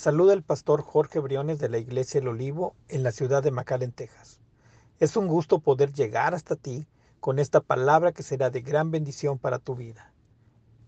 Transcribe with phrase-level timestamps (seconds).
[0.00, 3.92] Saluda el pastor Jorge Briones de la Iglesia El Olivo en la ciudad de McAllen,
[3.92, 4.40] Texas.
[4.98, 6.86] Es un gusto poder llegar hasta ti
[7.20, 10.10] con esta palabra que será de gran bendición para tu vida.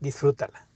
[0.01, 0.67] Disfrútala.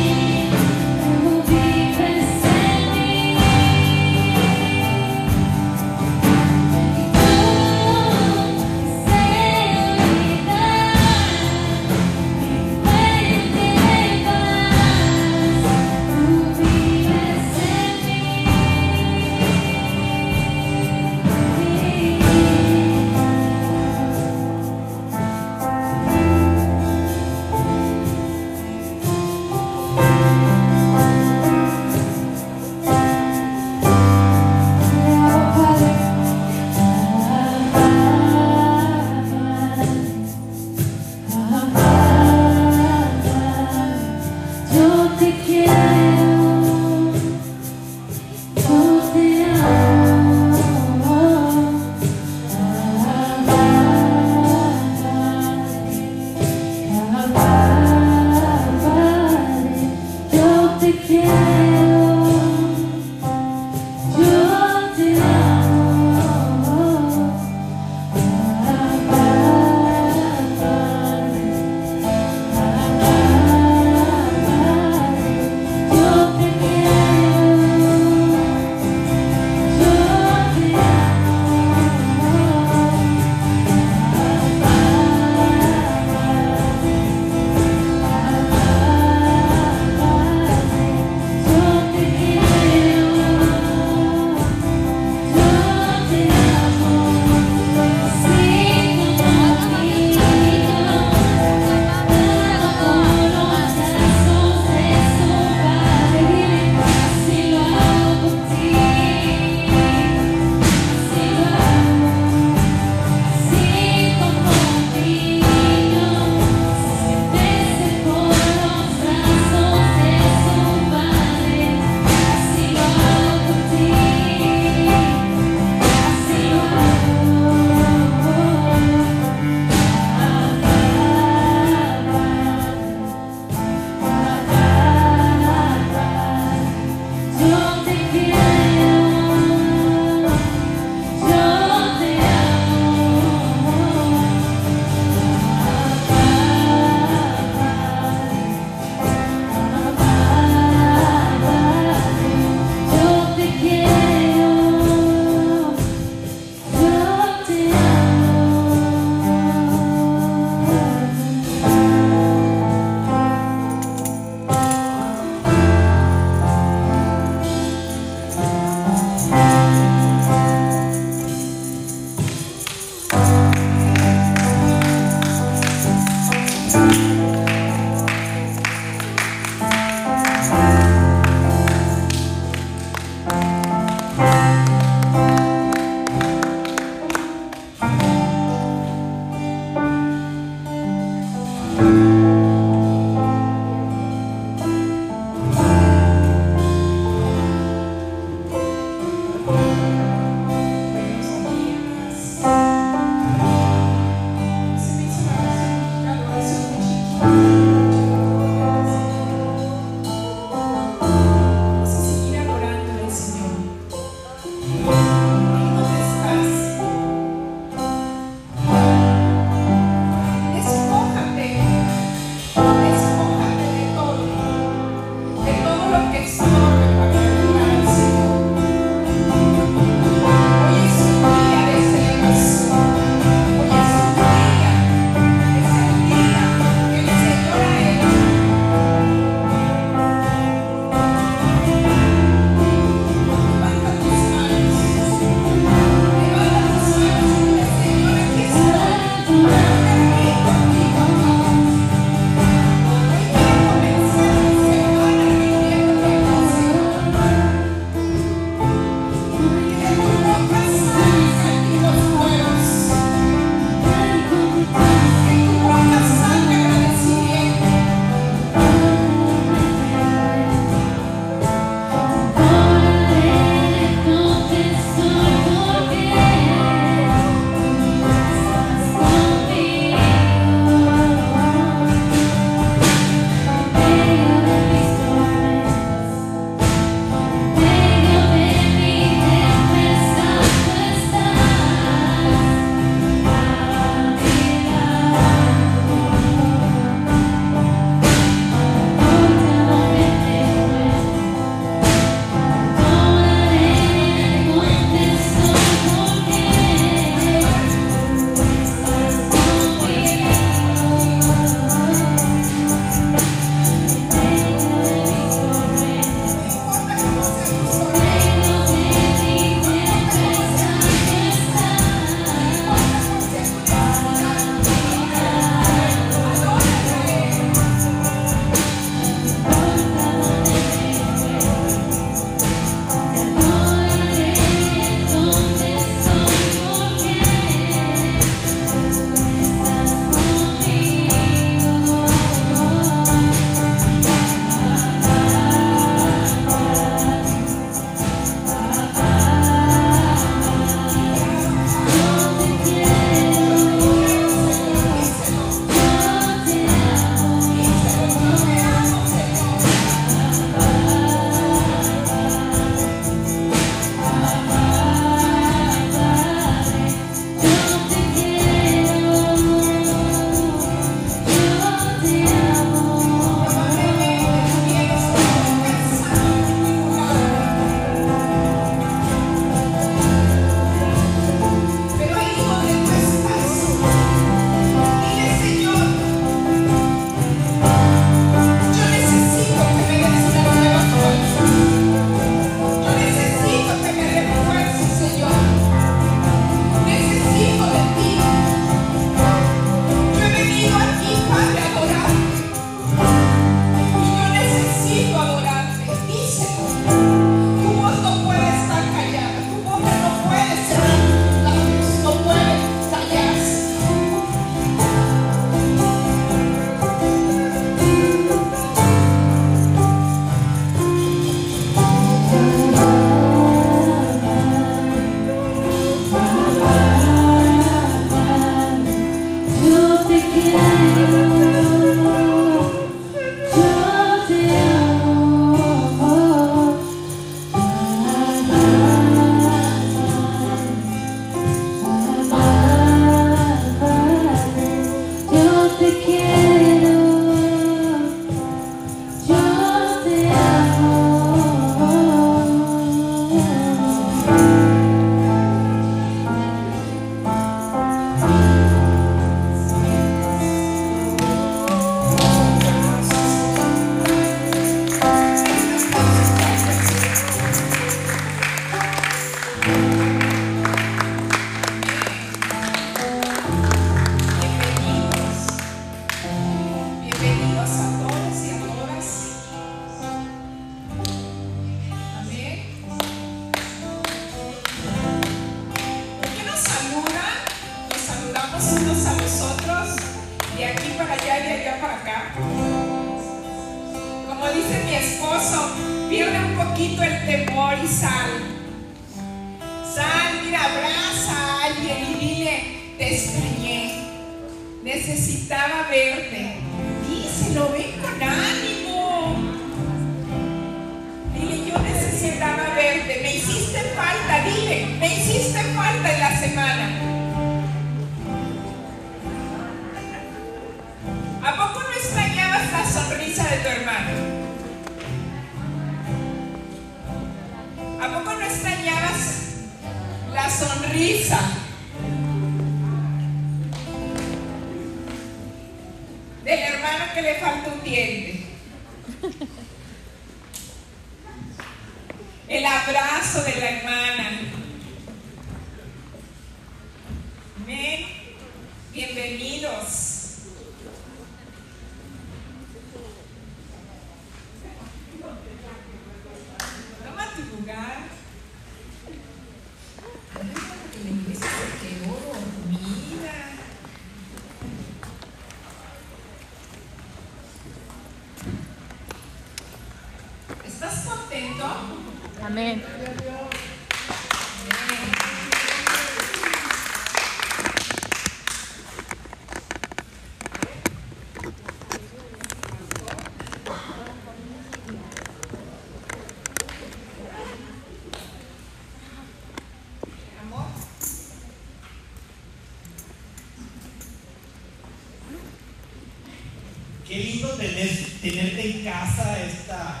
[598.32, 600.00] Tenerte en casa esta,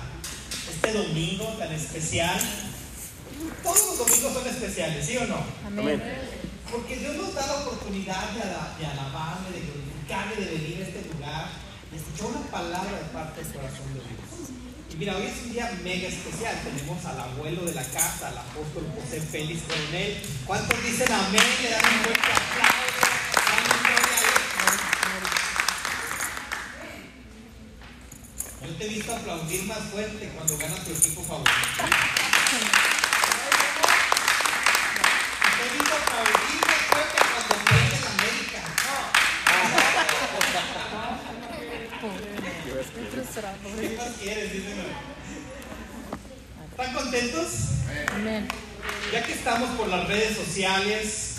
[0.70, 2.40] este domingo tan especial.
[3.62, 5.44] Todos los domingos son especiales, ¿sí o no?
[5.66, 6.02] Amén.
[6.70, 11.12] Porque Dios nos da la oportunidad de, de alabarle, de glorificarle, de venir a este
[11.12, 11.50] lugar,
[11.90, 14.48] de escuchar una palabra de parte del corazón de Dios.
[14.90, 16.56] Y mira, hoy es un día mega especial.
[16.64, 20.22] Tenemos al abuelo de la casa, al apóstol José Félix Coronel.
[20.46, 21.42] ¿Cuántos dicen amén?
[21.62, 22.96] Le dan un fuerte aplauso.
[23.44, 24.52] Dan un fuerte aplauso.
[28.62, 31.52] Yo te he visto aplaudir más fuerte cuando gana tu equipo favorito.
[35.56, 38.60] Te he visto aplaudir más fuerte cuando pierde América.
[43.80, 44.52] ¿Qué más quieres?
[44.52, 44.82] Dímelo.
[46.72, 47.46] ¿Están contentos?
[48.12, 48.48] Amén.
[49.12, 51.36] Ya que estamos por las redes sociales,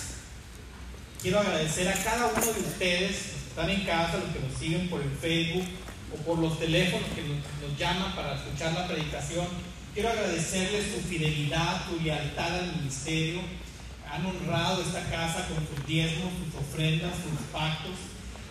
[1.22, 4.58] quiero agradecer a cada uno de ustedes, los que están en casa, los que nos
[4.58, 5.68] siguen por el Facebook
[6.14, 9.48] o por los teléfonos que nos, nos llaman para escuchar la predicación.
[9.94, 13.42] Quiero agradecerles su fidelidad, su lealtad al ministerio.
[14.12, 17.94] Han honrado esta casa con sus diezmos, sus ofrendas, sus pactos.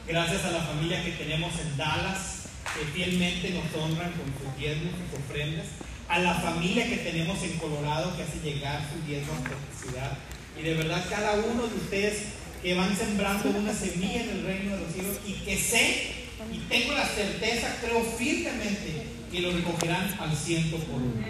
[0.07, 4.93] Gracias a la familia que tenemos en Dallas, que fielmente nos honran con sus diezmos,
[4.93, 5.67] sus ofrendas.
[6.09, 10.19] A la familia que tenemos en Colorado, que hace llegar sus diezmos por necesidad.
[10.59, 12.23] Y de verdad, cada uno de ustedes
[12.63, 16.59] que van sembrando una semilla en el reino de los cielos y que sé y
[16.69, 21.25] tengo la certeza, creo firmemente que lo recogerán al ciento por uno.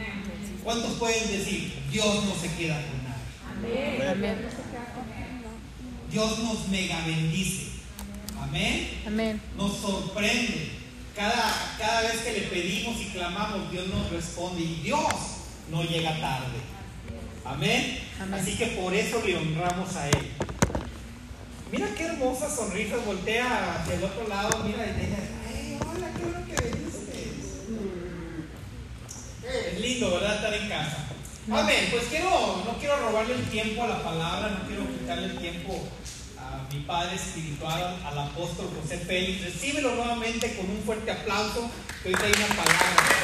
[0.63, 4.13] ¿Cuántos pueden decir, Dios no se queda con nada?
[4.13, 4.49] Amén.
[6.11, 7.67] Dios nos mega bendice.
[8.41, 9.03] Amén.
[9.07, 9.41] Amén.
[9.57, 10.71] Nos sorprende.
[11.17, 15.13] Cada, cada vez que le pedimos y clamamos, Dios nos responde y Dios
[15.71, 16.59] no llega tarde.
[17.45, 17.99] Amén.
[18.21, 18.41] Amén.
[18.41, 20.31] Así que por eso le honramos a Él.
[21.73, 25.17] Mira qué hermosa sonrisa, voltea hacia el otro lado, mira y dice,
[25.49, 27.33] ¡ay, hola, qué bueno que viniste!
[29.73, 30.35] Es lindo, ¿verdad?
[30.37, 30.99] Estar en casa.
[31.51, 31.89] Amén.
[31.91, 35.89] Pues quiero, no quiero robarle el tiempo a la palabra, no quiero quitarle el tiempo
[36.39, 39.43] a mi padre espiritual, al apóstol José Félix.
[39.43, 41.71] Recíbelo nuevamente con un fuerte aplauso,
[42.03, 43.23] que hoy trae una palabra.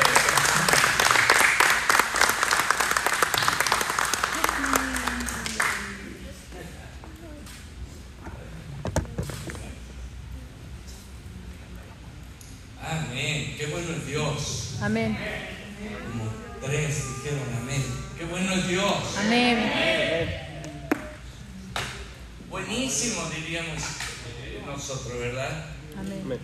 [12.91, 13.55] Amén.
[13.59, 14.77] Qué bueno es Dios.
[14.81, 15.19] Amén.
[16.11, 16.31] Como
[16.67, 17.83] tres dijeron amén.
[18.17, 18.95] Qué bueno es Dios.
[19.19, 19.71] Amén.
[22.49, 23.83] Buenísimo diríamos
[24.43, 25.67] eh, nosotros, ¿verdad?
[25.99, 26.41] Amén.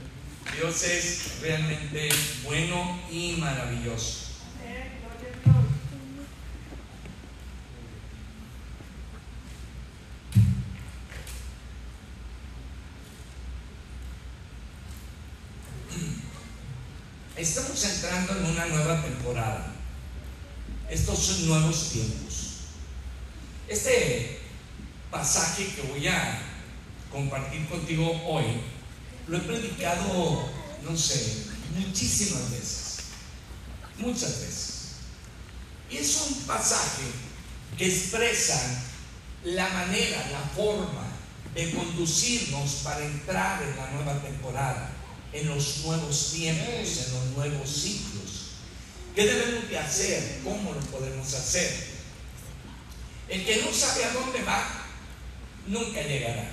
[0.56, 2.10] Dios es realmente
[2.44, 4.23] bueno y maravilloso.
[17.36, 19.72] Estamos entrando en una nueva temporada.
[20.88, 22.34] Estos son nuevos tiempos.
[23.66, 24.40] Este
[25.10, 26.38] pasaje que voy a
[27.10, 28.44] compartir contigo hoy
[29.26, 30.48] lo he predicado,
[30.84, 32.96] no sé, muchísimas veces.
[33.98, 34.80] Muchas veces.
[35.90, 37.02] Y es un pasaje
[37.76, 38.84] que expresa
[39.42, 41.08] la manera, la forma
[41.52, 44.90] de conducirnos para entrar en la nueva temporada,
[45.34, 48.50] en los nuevos tiempos, en los nuevos ciclos.
[49.14, 50.40] ¿Qué debemos de hacer?
[50.44, 51.94] ¿Cómo lo podemos hacer?
[53.28, 54.64] El que no sabe a dónde va,
[55.66, 56.50] nunca llegará.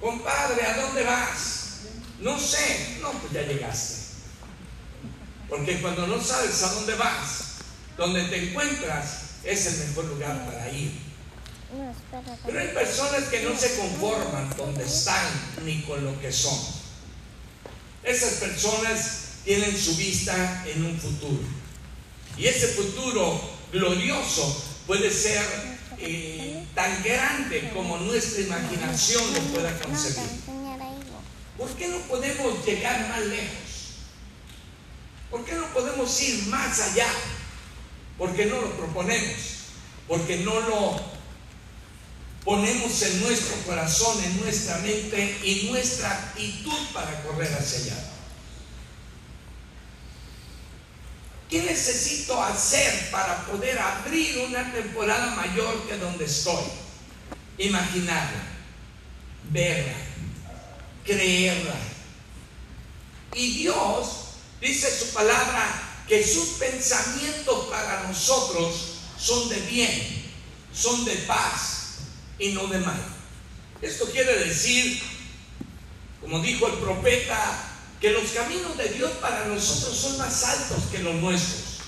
[0.00, 1.80] Compadre, ¿a dónde vas?
[2.20, 2.98] No sé.
[3.02, 4.02] No, pues ya llegaste.
[5.48, 7.56] Porque cuando no sabes a dónde vas,
[7.98, 10.92] donde te encuentras es el mejor lugar para ir.
[12.46, 15.26] Pero hay personas que no se conforman donde están
[15.64, 16.81] ni con lo que son.
[18.02, 21.42] Esas personas tienen su vista en un futuro.
[22.36, 23.40] Y ese futuro
[23.72, 25.42] glorioso puede ser
[25.98, 30.30] eh, tan grande como nuestra imaginación lo pueda concebir.
[31.56, 33.72] ¿Por qué no podemos llegar más lejos?
[35.30, 37.08] ¿Por qué no podemos ir más allá?
[38.18, 39.36] Porque no lo proponemos,
[40.08, 41.11] porque no lo
[42.44, 48.04] ponemos en nuestro corazón, en nuestra mente y nuestra actitud para correr hacia allá.
[51.48, 56.64] ¿Qué necesito hacer para poder abrir una temporada mayor que donde estoy?
[57.58, 58.42] Imaginarla,
[59.50, 59.92] verla,
[61.04, 61.76] creerla.
[63.34, 64.08] Y Dios
[64.60, 70.32] dice su palabra que sus pensamientos para nosotros son de bien,
[70.72, 71.71] son de paz
[72.42, 73.00] y no de mal.
[73.80, 75.00] Esto quiere decir,
[76.20, 77.68] como dijo el profeta,
[78.00, 81.78] que los caminos de Dios para nosotros son más altos que los nuestros.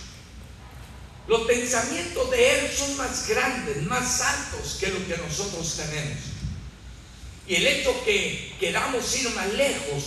[1.27, 6.19] Los pensamientos de Él son más grandes, más altos que lo que nosotros tenemos.
[7.49, 10.05] Y el hecho que queramos ir más lejos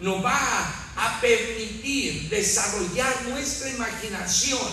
[0.00, 4.68] nos va a permitir desarrollar nuestra imaginación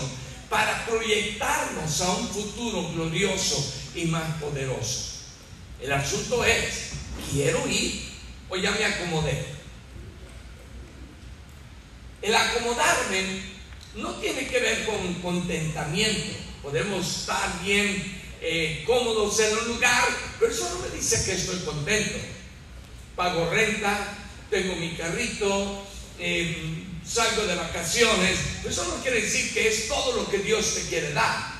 [0.48, 5.20] para proyectarnos a un futuro glorioso y más poderoso.
[5.80, 6.90] El asunto es,
[7.32, 8.02] ¿quiero ir
[8.48, 9.44] o ya me acomodé?
[12.22, 13.42] El acomodarme
[13.96, 16.36] no tiene que ver con contentamiento.
[16.62, 20.04] Podemos estar bien eh, cómodos en un lugar,
[20.38, 22.18] pero eso no me dice que estoy contento.
[23.16, 24.18] Pago renta,
[24.50, 25.86] tengo mi carrito,
[26.18, 28.38] eh, salgo de vacaciones.
[28.66, 31.58] Eso no quiere decir que es todo lo que Dios te quiere dar.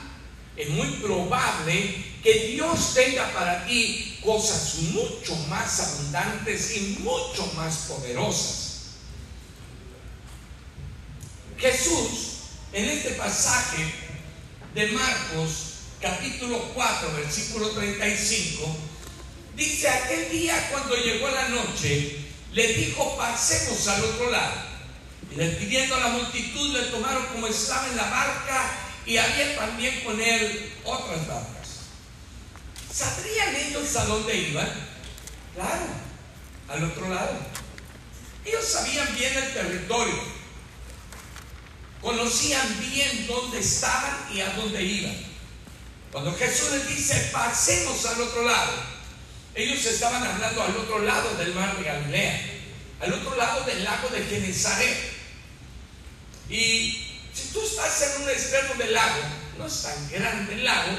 [0.57, 7.77] Es muy probable que Dios tenga para ti cosas mucho más abundantes y mucho más
[7.89, 8.71] poderosas.
[11.59, 12.37] Jesús,
[12.73, 13.85] en este pasaje
[14.75, 18.77] de Marcos, capítulo 4, versículo 35,
[19.57, 22.17] dice, aquel día cuando llegó la noche,
[22.53, 24.71] le dijo, pasemos al otro lado.
[25.31, 28.73] Y despidiendo a la multitud, le tomaron como estaba en la barca
[29.07, 31.60] y había también con él otras barcas.
[32.93, 34.71] ¿Sabrían ellos a dónde iban?
[35.55, 35.87] Claro,
[36.69, 37.39] al otro lado.
[38.45, 40.41] Ellos sabían bien el territorio
[42.01, 45.17] conocían bien dónde estaban y a dónde iban.
[46.11, 48.73] Cuando Jesús les dice, pasemos al otro lado,
[49.55, 52.41] ellos estaban hablando al otro lado del mar de Galilea,
[53.01, 54.97] al otro lado del lago de Genezaret.
[56.49, 59.21] Y si tú estás en un extremo del lago,
[59.59, 60.93] no es tan grande el lago,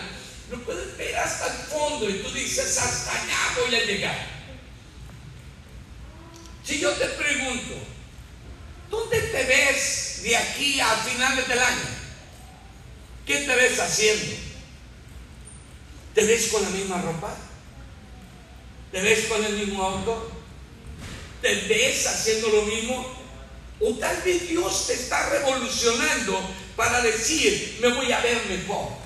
[0.51, 4.27] lo puedes ver hasta el fondo y tú dices, hasta allá voy a llegar.
[6.63, 7.75] Si yo te pregunto,
[8.89, 12.01] ¿dónde te ves de aquí a finales del año.
[13.25, 14.35] ¿Qué te ves haciendo?
[16.13, 17.35] ¿Te ves con la misma ropa?
[18.91, 20.31] ¿Te ves con el mismo auto?
[21.41, 23.21] ¿Te ves haciendo lo mismo?
[23.79, 26.39] O tal vez Dios te está revolucionando
[26.75, 29.00] para decir, me voy a ver mejor.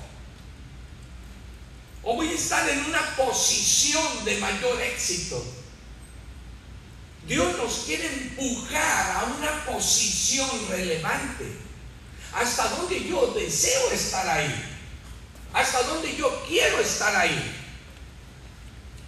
[2.08, 5.44] O voy a estar en una posición de mayor éxito.
[7.26, 11.46] Dios nos quiere empujar a una posición relevante.
[12.32, 14.54] Hasta donde yo deseo estar ahí.
[15.52, 17.56] Hasta donde yo quiero estar ahí.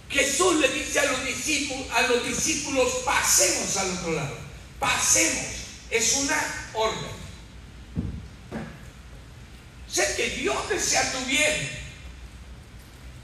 [0.09, 4.35] Jesús le dice a los discípulos, a los discípulos pasemos al otro lado.
[4.77, 5.45] Pasemos.
[5.89, 7.11] Es una orden.
[9.87, 11.78] Sé que Dios desea tu bien.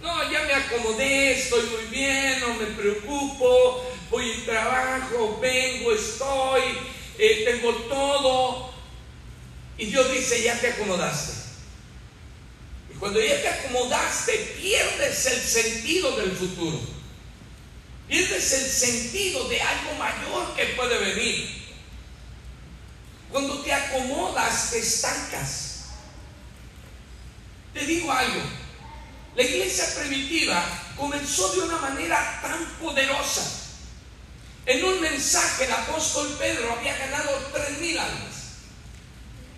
[0.06, 6.62] No, ya me acomodé, estoy muy bien, no me preocupo, voy y trabajo, vengo, estoy,
[7.18, 8.70] eh, tengo todo.
[9.80, 11.34] Y Dios dice, ya te acomodaste.
[12.94, 16.80] Y cuando ya te acomodaste, pierdes el sentido del futuro.
[18.08, 21.50] Pierdes el sentido de algo mayor que puede venir.
[23.32, 25.86] Cuando te acomodas, te estancas.
[27.74, 28.42] Te digo algo,
[29.36, 30.64] la iglesia primitiva
[30.96, 33.44] comenzó de una manera tan poderosa.
[34.66, 38.36] En un mensaje el apóstol Pedro había ganado tres mil almas.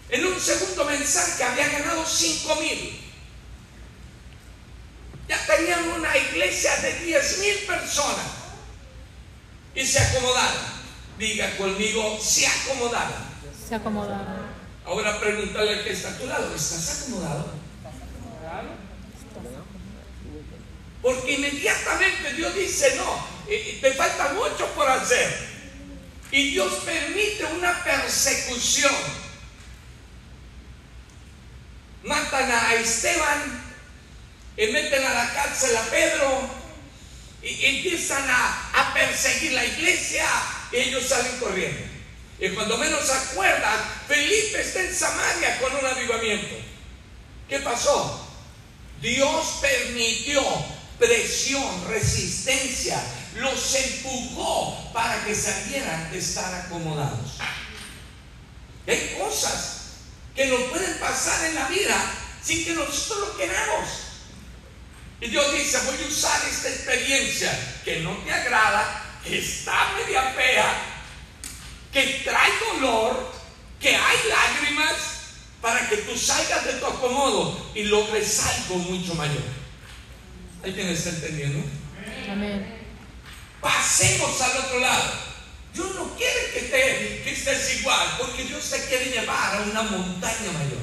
[0.09, 3.01] En un segundo mensaje había ganado cinco mil.
[5.29, 8.25] Ya tenían una iglesia de diez mil personas.
[9.75, 10.77] Y se acomodaron.
[11.19, 13.27] Diga conmigo, se acomodaron.
[13.67, 14.47] Se acomodaron.
[14.85, 17.66] Ahora pregúntale al que está a tu lado, ¿estás acomodado?
[21.01, 25.47] Porque inmediatamente Dios dice, no, eh, te falta mucho por hacer.
[26.31, 28.93] Y Dios permite una persecución.
[32.03, 33.63] Matan a Esteban,
[34.57, 36.49] y meten a la cárcel a Pedro,
[37.43, 40.25] y empiezan a, a perseguir la iglesia,
[40.71, 41.85] y ellos salen corriendo.
[42.39, 46.55] Y cuando menos se acuerdan, Felipe está en Samaria con un avivamiento.
[47.49, 48.27] ¿Qué pasó?
[49.01, 50.43] Dios permitió
[50.99, 53.01] presión, resistencia,
[53.35, 57.37] los empujó para que salieran de estar acomodados.
[58.87, 59.77] Hay cosas
[60.35, 61.95] que nos pueden pasar en la vida
[62.41, 63.87] sin que nosotros lo queramos.
[65.19, 70.31] Y Dios dice, voy a usar esta experiencia que no te agrada, que está media
[70.31, 70.81] fea,
[71.91, 73.33] que trae dolor,
[73.79, 74.95] que hay lágrimas,
[75.61, 79.56] para que tú salgas de tu acomodo y logres algo mucho mayor.
[80.63, 81.63] ¿Alguien está entendiendo?
[82.31, 82.77] Amén.
[83.61, 85.11] Pasemos al otro lado.
[85.73, 89.83] Dios no quiere que, te- que estés igual, porque Dios te quiere llevar a una
[89.83, 90.81] montaña mayor.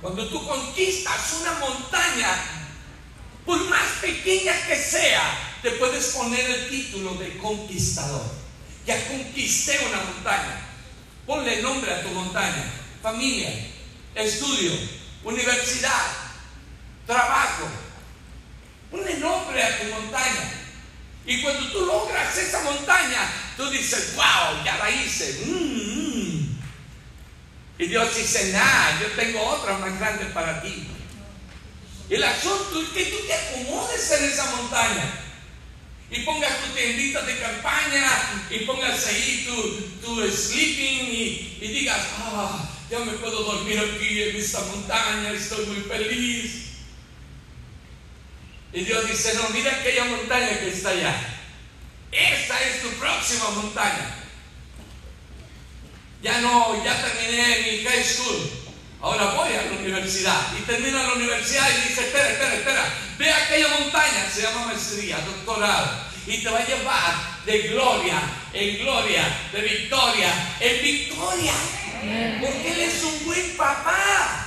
[0.00, 2.36] Cuando tú conquistas una montaña,
[3.46, 8.22] por más pequeña que sea, te puedes poner el título de conquistador.
[8.86, 10.60] Ya conquisté una montaña.
[11.26, 12.70] Ponle nombre a tu montaña.
[13.02, 13.50] Familia,
[14.14, 14.72] estudio,
[15.24, 16.06] universidad,
[17.06, 17.66] trabajo.
[18.94, 20.52] Ponle nombre a tu montaña.
[21.26, 25.42] Y cuando tú logras esa montaña, tú dices, wow, ya la hice.
[25.46, 26.58] Mm, mm".
[27.80, 30.86] Y Dios dice, nah, yo tengo otra más grande para ti.
[32.08, 35.10] El asunto es que tú te acomodes en esa montaña.
[36.08, 41.98] Y pongas tu tiendita de campaña y pongas ahí tu, tu sleeping y, y digas,
[42.18, 46.73] ah, ya me puedo dormir aquí en esta montaña, estoy muy feliz.
[48.74, 51.14] Y Dios dice, no, mira aquella montaña que está allá.
[52.10, 54.16] Esta es tu próxima montaña.
[56.20, 58.50] Ya no, ya terminé mi high school.
[59.00, 60.52] Ahora voy a la universidad.
[60.58, 62.84] Y termina la universidad y dice, espera, espera, espera.
[63.16, 66.06] Ve aquella montaña, se llama maestría, doctorado.
[66.26, 67.14] Y te va a llevar
[67.46, 68.22] de gloria
[68.52, 71.52] en gloria, de victoria en victoria.
[72.40, 74.43] Porque Él es un buen papá.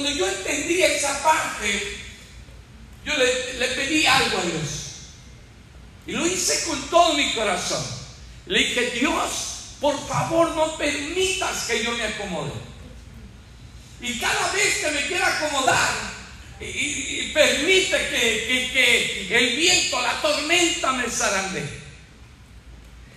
[0.00, 1.98] Cuando yo entendí esa parte,
[3.04, 4.70] yo le, pedí algo a Dios.
[6.06, 7.84] Y lo hice con todo mi corazón.
[8.46, 12.52] Le dije, Dios, por favor no permitas que yo me acomode.
[14.00, 15.90] Y cada vez que me quiera acomodar,
[16.62, 21.68] y, permite que, el viento, la tormenta me zarandee.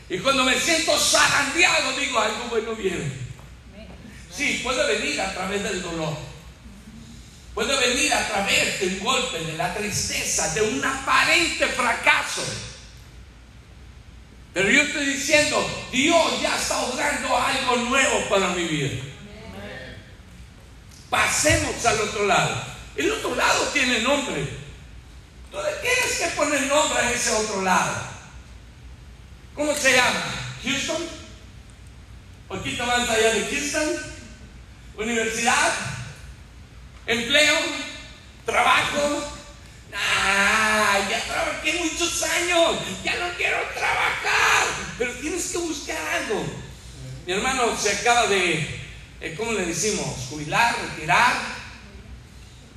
[0.10, 3.10] Y cuando me siento zarandeado, digo, algo bueno viene.
[4.30, 6.33] Sí, puede venir a través del dolor.
[7.54, 12.44] Puede venir a través del golpe, de la tristeza, de un aparente fracaso.
[14.54, 19.04] Pero yo estoy diciendo, Dios ya está obrando algo nuevo para mi vida.
[21.10, 22.64] Pasemos al otro lado.
[22.96, 24.48] El otro lado tiene nombre.
[25.52, 27.94] Tú tienes que poner nombre a ese otro lado.
[29.54, 30.24] ¿Cómo se llama?
[30.64, 31.04] ¿Houston?
[32.48, 33.90] ¿Poquito más allá de Houston?
[34.98, 35.93] ¿Universidad?
[37.06, 37.56] ¿Empleo?
[38.46, 39.24] ¿Trabajo?
[39.94, 46.46] Ah, ya trabajé muchos años, ya no quiero trabajar, pero tienes que buscar algo.
[47.26, 48.68] Mi hermano se acaba de,
[49.22, 50.06] eh, ¿cómo le decimos?
[50.30, 51.36] Jubilar, retirar.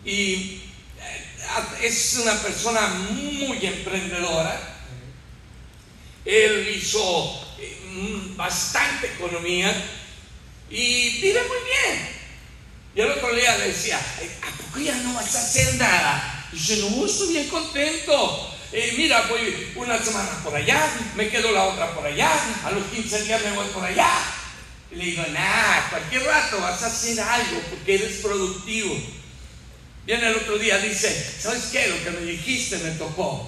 [0.05, 0.61] Y
[1.01, 4.61] eh, es una persona muy emprendedora.
[6.25, 9.73] Él hizo eh, mm, bastante economía
[10.69, 12.16] y vive muy bien.
[12.97, 16.49] Y el otro día le decía, "Ay, ¿a poco ya no vas a hacer nada?
[16.51, 18.57] Y dice, no, estoy bien contento.
[18.73, 22.33] Eh, mira, voy una semana por allá, me quedo la otra por allá,
[22.65, 24.11] a los 15 días me voy por allá.
[24.91, 28.99] Y le digo, nah, cualquier rato vas a hacer algo porque eres productivo.
[30.07, 31.89] Viene el otro día, dice, ¿sabes qué?
[31.89, 33.47] Lo que me dijiste me tocó.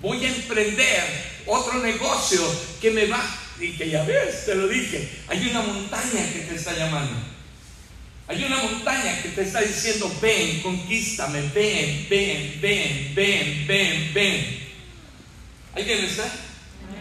[0.00, 1.02] Voy a emprender
[1.44, 2.40] otro negocio
[2.80, 3.22] que me va.
[3.60, 7.35] Y que ya ves, te lo dije, hay una montaña que te está llamando.
[8.28, 14.66] Hay una montaña que te está diciendo, ven, conquístame, ven, ven, ven, ven, ven, ven.
[15.74, 16.24] ¿Alguien está?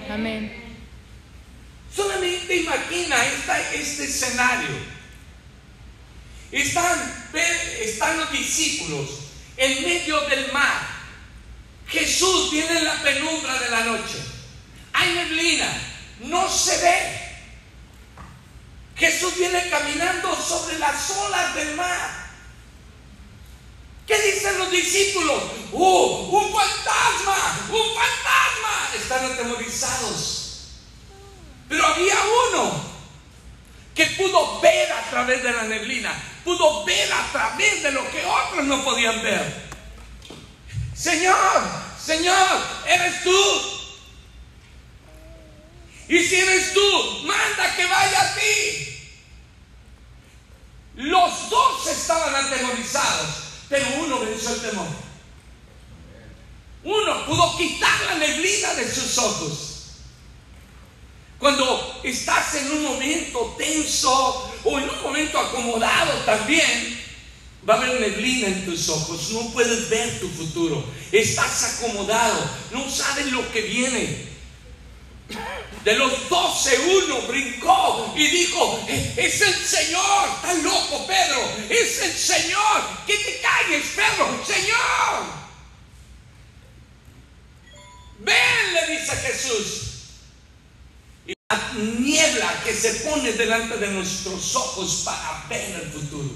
[0.09, 0.53] Amén.
[1.95, 4.95] Solamente imagina esta- este escenario.
[6.51, 7.27] Están,
[7.81, 9.09] están los discípulos
[9.57, 10.87] en medio del mar.
[11.87, 14.17] Jesús viene en la penumbra de la noche.
[14.93, 15.69] Hay neblina,
[16.19, 17.24] no se ve.
[18.95, 22.25] Jesús viene caminando sobre las olas del mar.
[24.07, 25.43] ¿Qué dicen los discípulos?
[25.71, 26.29] ¡Uh!
[26.31, 27.67] ¡Un fantasma!
[27.69, 28.95] ¡Un fantasma!
[28.95, 30.69] Están atemorizados.
[31.67, 32.15] Pero había
[32.49, 32.85] uno
[33.95, 38.23] que pudo ver a través de la neblina, pudo ver a través de lo que
[38.23, 39.65] otros no podían ver.
[40.95, 41.63] Señor,
[41.99, 43.74] Señor, eres tú.
[46.07, 48.85] Y si eres tú, manda que vaya a ti.
[50.97, 53.27] Los dos estaban atemorizados,
[53.67, 54.87] pero uno venció el temor.
[56.83, 59.71] Uno pudo quitar la neblina de sus ojos.
[61.39, 67.03] Cuando estás en un momento tenso o en un momento acomodado también,
[67.67, 69.31] va a haber neblina en tus ojos.
[69.31, 70.85] No puedes ver tu futuro.
[71.11, 72.49] Estás acomodado.
[72.71, 74.34] No sabes lo que viene.
[75.83, 80.29] De los doce uno brincó y dijo, es el Señor.
[80.35, 81.41] Estás loco, Pedro.
[81.69, 82.81] Es el Señor.
[83.05, 84.43] Que te calles, Pedro.
[84.45, 85.45] Señor.
[88.19, 89.81] Ven, le dice Jesús.
[91.27, 96.29] Y la niebla que se pone delante de nuestros ojos para ver el futuro.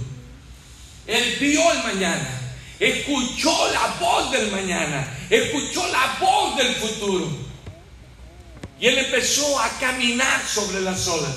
[1.07, 7.48] Él vio el mañana, escuchó la voz del mañana, escuchó la voz del futuro.
[8.79, 11.35] Y él empezó a caminar sobre las olas.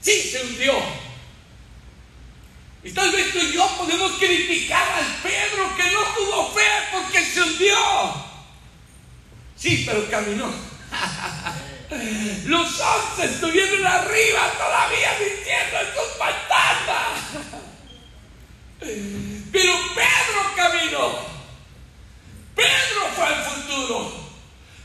[0.00, 0.74] Sí, se hundió.
[2.82, 7.24] Y tal vez tú y yo podemos criticar al Pedro que no tuvo fe porque
[7.24, 7.76] se hundió.
[9.56, 10.52] Sí, pero caminó.
[12.44, 17.20] Los once estuvieron arriba todavía diciendo estos fantasmas.
[19.50, 21.18] Pero Pedro caminó.
[22.54, 24.23] Pedro fue al futuro.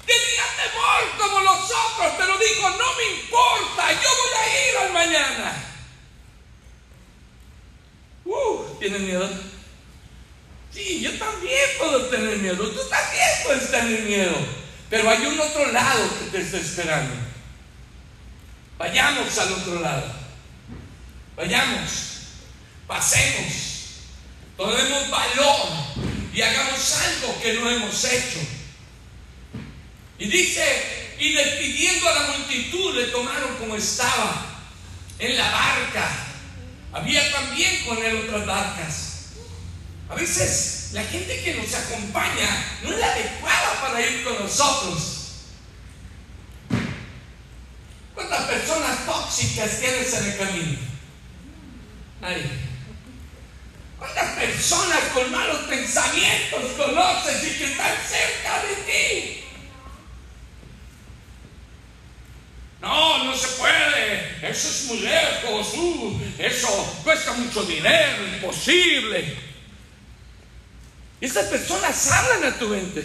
[0.10, 4.94] Tenía temor como los otros, pero dijo, no me importa, yo voy a ir al
[4.94, 5.66] mañana.
[8.26, 9.30] Uh, ¿Tienen miedo?
[10.72, 12.70] Sí, yo también puedo tener miedo.
[12.70, 14.36] Tú también puedes tener miedo.
[14.90, 17.14] Pero hay un otro lado que te está esperando.
[18.78, 20.06] Vayamos al otro lado.
[21.36, 21.92] Vayamos.
[22.88, 23.54] Pasemos.
[24.58, 25.68] Tomemos valor
[26.34, 28.40] y hagamos algo que no hemos hecho.
[30.20, 34.46] Y dice, y despidiendo a la multitud le tomaron como estaba
[35.18, 36.10] en la barca.
[36.92, 39.10] Había también con él otras barcas.
[40.10, 45.16] A veces la gente que nos acompaña no es la adecuada para ir con nosotros.
[48.14, 50.80] ¿Cuántas personas tóxicas tienes en el camino?
[52.20, 52.50] Nadie.
[53.98, 59.44] ¿Cuántas personas con malos pensamientos conoces y que están cerca de ti?
[62.82, 64.50] No, no se puede.
[64.50, 65.74] Eso es muy lejos.
[65.76, 69.36] uh, eso cuesta mucho dinero, imposible.
[71.22, 73.04] Y estas personas hablan a tu mente.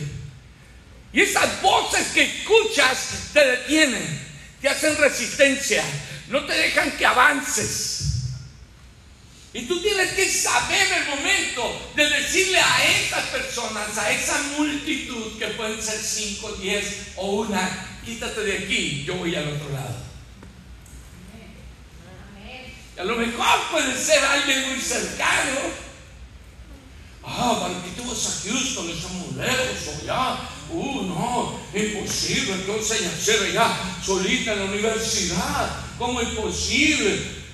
[1.12, 4.20] Y esas voces que escuchas te detienen,
[4.60, 5.84] te hacen resistencia,
[6.28, 8.00] no te dejan que avances.
[9.52, 15.38] Y tú tienes que saber el momento de decirle a esas personas, a esa multitud,
[15.38, 20.04] que pueden ser 5, 10 o una, quítate de aquí, yo voy al otro lado.
[22.96, 25.84] Y a lo mejor puede ser alguien muy cercano,
[27.26, 28.90] Ah, ¿para qué te vas a Houston?
[28.90, 30.38] Estamos lejos allá.
[30.70, 32.52] Uh, no, imposible.
[32.52, 35.70] Entonces ella hacer allá solita en la universidad.
[35.98, 37.44] ¿Cómo es posible?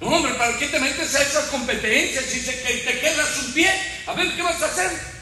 [0.00, 3.70] No, hombre, ¿para qué te metes a esas competencias si te quedas un pie?
[4.06, 5.17] A ver, ¿qué vas a hacer?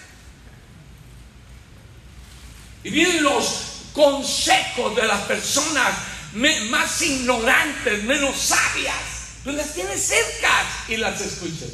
[2.84, 3.62] Y vienen los
[3.92, 5.94] consejos de las personas
[6.32, 8.94] más ignorantes, menos sabias.
[9.42, 10.52] Tú las tienes cerca
[10.88, 11.70] y las escuchas.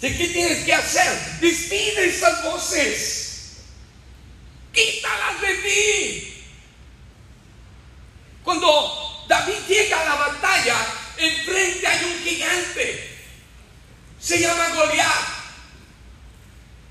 [0.00, 0.16] ¿Sí?
[0.16, 1.40] ¿Qué tienes que hacer?
[1.40, 3.56] Despide esas voces.
[4.72, 6.34] Quítalas de ti.
[8.44, 10.76] Cuando David llega a la batalla,
[11.16, 13.18] enfrente hay un gigante.
[14.20, 15.37] Se llama Goliat.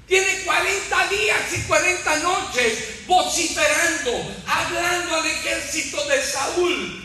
[0.07, 7.03] Tiene 40 días y 40 noches vociferando, hablando al ejército de Saúl.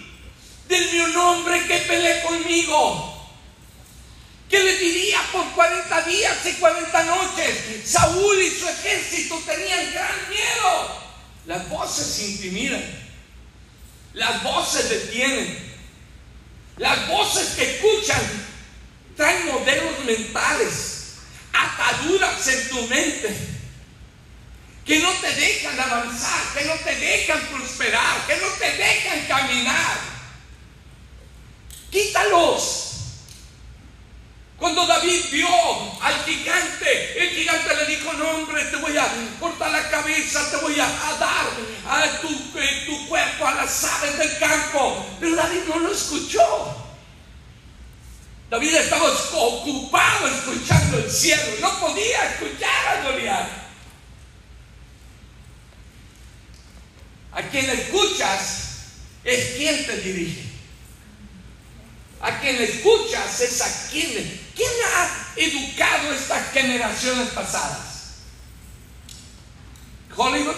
[0.68, 3.12] Denme un hombre que pelee conmigo.
[4.48, 7.58] ¿Qué le diría por 40 días y 40 noches?
[7.84, 11.02] Saúl y su ejército tenían gran miedo.
[11.46, 12.84] Las voces intimidan.
[14.14, 15.72] Las voces detienen.
[16.76, 18.20] Las voces que escuchan
[19.16, 21.01] traen modelos mentales,
[21.62, 23.36] ataduras en tu mente,
[24.84, 29.98] que no te dejan avanzar, que no te dejan prosperar, que no te dejan caminar.
[31.90, 32.88] Quítalos.
[34.56, 35.48] Cuando David vio
[36.00, 39.08] al gigante, el gigante le dijo, no hombre, te voy a
[39.40, 40.86] cortar la cabeza, te voy a,
[41.18, 41.48] dar
[41.88, 45.04] a tu, eh, tu cuerpo a las aves del campo.
[45.18, 46.81] Pero David no lo escuchó.
[48.52, 53.48] David estaba ocupado escuchando el cielo, no podía escuchar a Goliat.
[57.32, 58.58] A quien escuchas
[59.24, 60.42] es quien te dirige.
[62.20, 64.40] A quien escuchas es a quien.
[64.54, 68.16] ¿Quién ha educado estas generaciones pasadas?
[70.14, 70.56] Hollywood,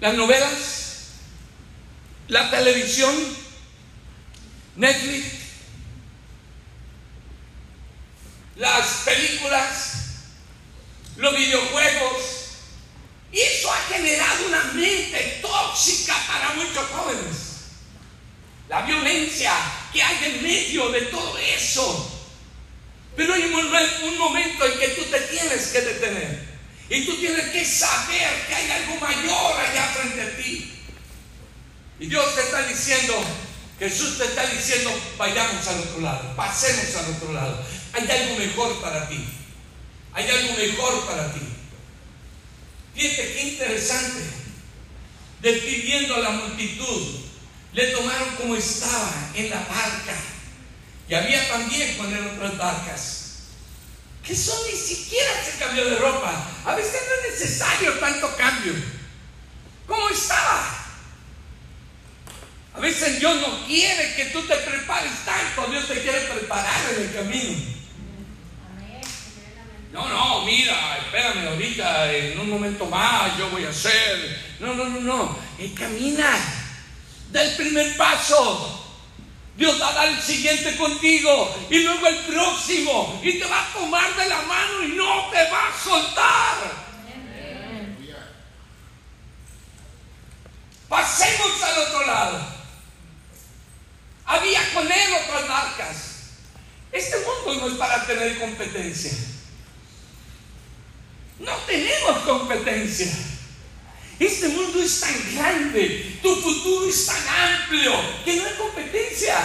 [0.00, 1.12] las novelas,
[2.28, 3.14] la televisión,
[4.76, 5.41] Netflix,
[8.56, 9.92] las películas,
[11.16, 12.22] los videojuegos.
[13.32, 17.36] Y eso ha generado una mente tóxica para muchos jóvenes.
[18.68, 19.52] La violencia
[19.92, 22.08] que hay en medio de todo eso.
[23.16, 26.52] Pero hay un, momen- un momento en que tú te tienes que detener.
[26.88, 30.74] Y tú tienes que saber que hay algo mayor allá frente a ti.
[32.00, 33.14] Y Dios te está diciendo,
[33.78, 37.64] Jesús te está diciendo, vayamos al otro lado, pasemos al otro lado.
[37.92, 39.24] Hay algo mejor para ti.
[40.14, 41.40] Hay algo mejor para ti.
[42.94, 44.22] Fíjate qué interesante.
[45.40, 47.20] Describiendo a la multitud,
[47.72, 50.14] le tomaron como estaba en la barca.
[51.08, 53.18] Y había también con él otras barcas.
[54.22, 56.48] Que son ni siquiera se cambió de ropa.
[56.64, 58.72] A veces no es necesario tanto cambio.
[59.86, 60.78] ¿Cómo estaba?
[62.74, 67.02] A veces Dios no quiere que tú te prepares tanto, Dios te quiere preparar en
[67.02, 67.81] el camino.
[69.92, 74.54] No, no, mira, espérame, ahorita, en un momento más, yo voy a hacer.
[74.58, 75.38] No, no, no, no.
[75.58, 76.30] Él camina.
[77.30, 78.78] Da el primer paso.
[79.54, 83.72] Dios va a dar el siguiente contigo y luego el próximo y te va a
[83.74, 86.82] tomar de la mano y no te va a soltar.
[90.88, 92.46] Pasemos al otro lado.
[94.24, 95.96] Había con él otras barcas.
[96.90, 99.12] Este mundo no es para tener competencia.
[101.38, 103.12] No tenemos competencia.
[104.18, 107.92] Este mundo es tan grande, tu futuro es tan amplio,
[108.24, 109.36] que no hay competencia.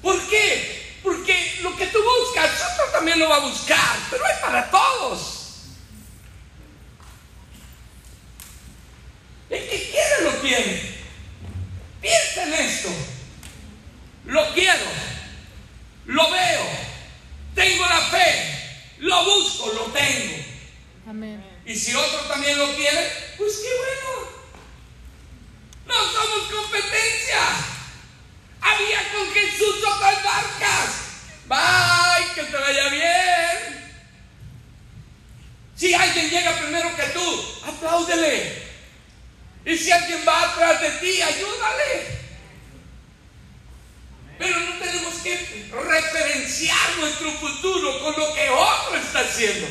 [0.00, 0.98] ¿Por qué?
[1.02, 5.40] Porque lo que tú buscas, otro también lo va a buscar, pero hay para todos.
[9.50, 10.94] El que quiere lo tiene.
[12.00, 12.90] Piensa en esto.
[14.26, 14.86] Lo quiero,
[16.06, 16.66] lo veo,
[17.54, 18.63] tengo la fe,
[19.04, 20.44] lo busco, lo tengo.
[21.06, 21.44] Amén.
[21.66, 24.28] Y si otro también lo quiere, pues qué bueno.
[25.86, 27.40] No somos competencia.
[28.60, 31.04] Había con Jesús otras barcas.
[31.46, 33.84] Bye, que te vaya bien.
[35.76, 38.62] Si alguien llega primero que tú, apláudele.
[39.66, 42.23] Y si alguien va atrás de ti, ayúdale.
[44.38, 49.66] Pero no tenemos que referenciar nuestro futuro con lo que otro está haciendo.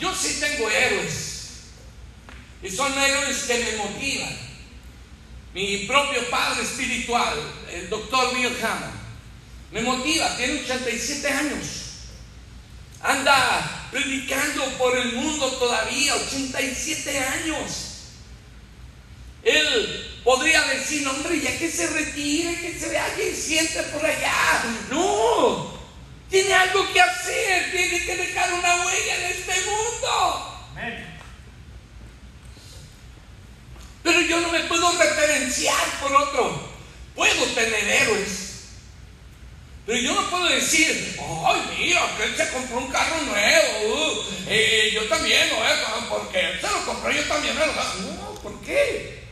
[0.00, 1.38] Yo sí tengo héroes.
[2.62, 4.48] Y son héroes que me motivan.
[5.54, 7.36] mi propio padre espiritual,
[7.72, 8.98] el doctor Bill Hammond,
[9.72, 11.66] me motiva, tiene 87 años.
[13.00, 17.88] Anda predicando por el mundo todavía, 87 años.
[19.42, 24.04] Él podría decir, "No, hombre, ya que se retire, que se vea que siente por
[24.04, 24.62] allá.
[24.90, 25.72] No,
[26.28, 30.68] tiene algo que hacer, tiene que dejar una huella en este mundo.
[34.02, 36.72] Pero yo no me puedo referenciar por otro.
[37.14, 38.66] Puedo tener héroes.
[39.86, 41.16] Pero yo no puedo decir,
[41.46, 43.94] ay, mira, que él se compró un carro nuevo.
[43.94, 45.56] uh, eh, yo también, ¿no?
[45.56, 49.27] Eh, porque él se lo compró, yo también me lo No, ¿por qué?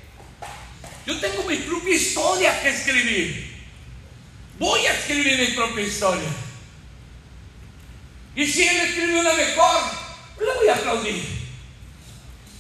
[1.07, 3.55] Yo tengo mi propia historia que escribir.
[4.59, 6.29] Voy a escribir mi propia historia.
[8.35, 9.83] Y si él escribe una mejor,
[10.41, 11.25] le voy a aplaudir.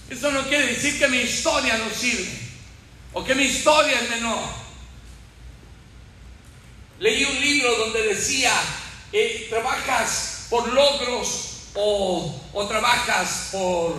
[0.08, 2.30] Eso no quiere decir que mi historia no sirve
[3.12, 4.48] o que mi historia es menor.
[7.00, 8.52] Leí un libro donde decía,
[9.50, 13.94] trabajas por logros o, o trabajas por,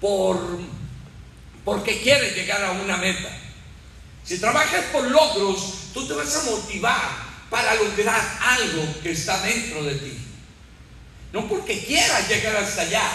[0.00, 0.60] por,
[1.64, 3.45] porque quieres llegar a una meta.
[4.26, 9.84] Si trabajas por logros, tú te vas a motivar para lograr algo que está dentro
[9.84, 10.18] de ti.
[11.32, 13.08] No porque quieras llegar hasta allá,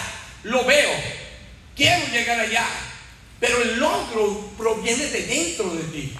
[0.44, 0.90] lo veo,
[1.76, 2.66] quiero llegar allá,
[3.38, 6.14] pero el logro proviene de dentro de ti.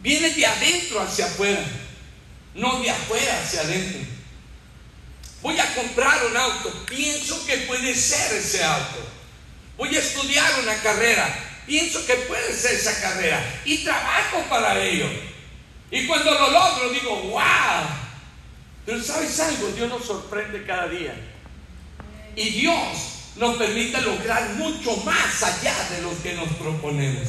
[0.00, 1.64] Viene de adentro hacia afuera,
[2.54, 4.00] no de afuera hacia adentro.
[5.42, 9.08] Voy a comprar un auto, pienso que puede ser ese auto.
[9.76, 15.06] Voy a estudiar una carrera, pienso que puede ser esa carrera y trabajo para ello.
[15.88, 17.86] Y cuando lo logro digo, wow.
[18.84, 21.14] Pero sabes algo, Dios nos sorprende cada día.
[22.34, 22.74] Y Dios
[23.36, 27.28] nos permite lograr mucho más allá de lo que nos proponemos.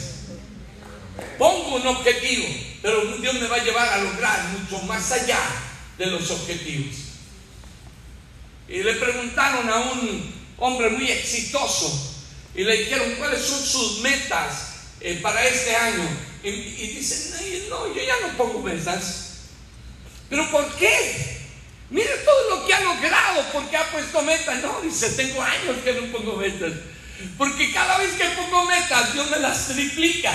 [1.37, 2.47] Pongo un objetivo,
[2.81, 5.39] pero Dios me va a llevar a lograr mucho más allá
[5.99, 6.95] de los objetivos.
[8.67, 12.10] Y le preguntaron a un hombre muy exitoso
[12.53, 16.07] y le dijeron cuáles son sus metas eh, para este año.
[16.43, 19.31] Y, y dice, no, yo ya no pongo metas.
[20.29, 21.39] ¿Pero por qué?
[21.89, 24.61] Mire todo lo que ha logrado porque ha puesto metas.
[24.61, 26.73] No, dice, tengo años que no pongo metas.
[27.37, 30.33] Porque cada vez que pongo metas, Dios me las triplica.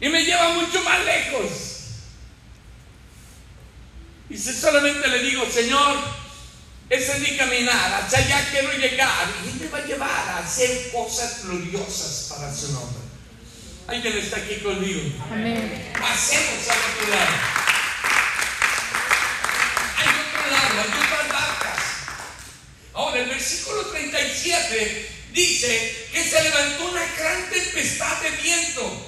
[0.00, 1.50] Y me lleva mucho más lejos.
[4.30, 5.96] Si solamente le digo, Señor,
[6.90, 9.28] ese es mi caminar, hacia allá quiero llegar.
[9.44, 13.02] Y Él me va a llevar a hacer cosas gloriosas para su nombre.
[13.86, 15.00] Alguien está aquí conmigo.
[15.30, 15.92] Amén.
[15.94, 17.36] Hacemos a otro lado.
[19.96, 21.84] Hay otro lado, hay otras barcas.
[22.94, 29.06] Ahora, el versículo 37 dice que se levantó una gran tempestad de viento.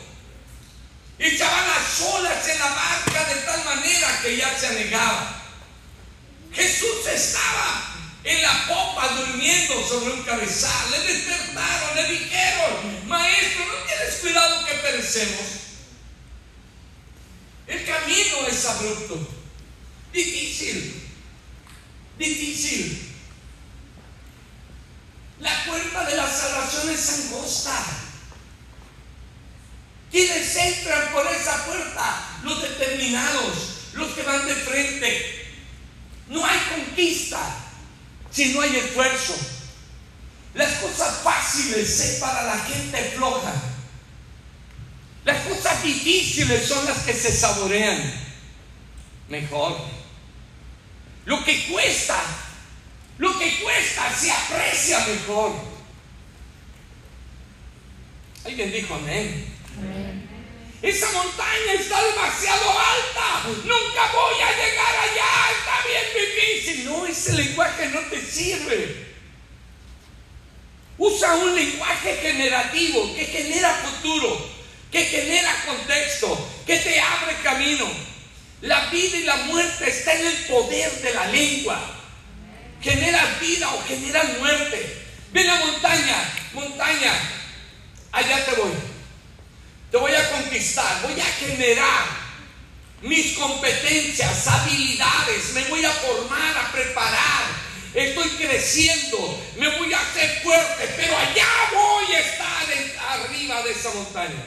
[1.19, 5.40] Echaban las olas en la barca de tal manera que ya se anegaba.
[6.53, 7.95] Jesús estaba
[8.25, 10.91] en la popa durmiendo sobre un cabezal.
[10.91, 15.47] Le despertaron, le dijeron, maestro, ¿no tienes cuidado que perecemos?
[17.67, 19.29] El camino es abrupto,
[20.13, 21.09] difícil,
[22.19, 23.07] difícil.
[25.39, 27.87] La puerta de la salvación es angosta.
[30.11, 32.41] ¿Quiénes entran por esa puerta?
[32.43, 33.55] Los determinados,
[33.95, 35.40] los que van de frente.
[36.31, 37.41] No hay conquista
[38.31, 39.35] si no hay esfuerzo.
[40.55, 43.53] Las cosas fáciles es para la gente floja.
[45.25, 48.01] Las cosas difíciles son las que se saborean
[49.29, 49.77] mejor.
[51.27, 52.19] Lo que cuesta,
[53.19, 55.53] lo que cuesta se aprecia mejor.
[58.45, 59.55] Alguien dijo amén.
[59.79, 60.30] Amén.
[60.83, 63.43] Esa montaña está demasiado alta.
[63.65, 65.51] Nunca voy a llegar allá.
[65.59, 66.85] Está bien difícil.
[66.87, 69.11] No, ese lenguaje no te sirve.
[70.97, 74.51] Usa un lenguaje generativo que genera futuro,
[74.91, 77.87] que genera contexto, que te abre camino.
[78.63, 81.81] La vida y la muerte está en el poder de la lengua.
[82.83, 84.97] Genera vida o genera muerte.
[85.33, 87.13] Ve la montaña, montaña.
[88.13, 88.90] Allá te voy.
[89.91, 92.07] Te voy a conquistar, voy a generar
[93.03, 97.45] mis competencias, habilidades, me voy a formar, a preparar,
[97.95, 102.51] estoy creciendo, me voy a hacer fuerte, pero allá voy a estar
[103.09, 104.45] arriba de esa montaña.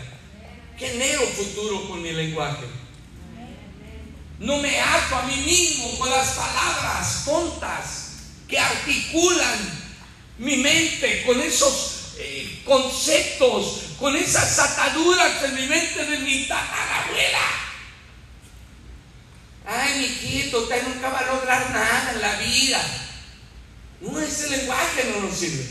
[0.77, 2.65] Genero futuro con mi lenguaje.
[4.39, 8.11] No me harto a mí mismo con las palabras tontas
[8.47, 9.83] que articulan
[10.37, 12.02] mi mente con esos
[12.65, 17.39] conceptos, con esas ataduras en mi mente de mi tatarabuela.
[19.65, 22.81] Ay, mijito, usted nunca va a lograr nada en la vida.
[24.01, 25.65] No, ese lenguaje no nos sirve.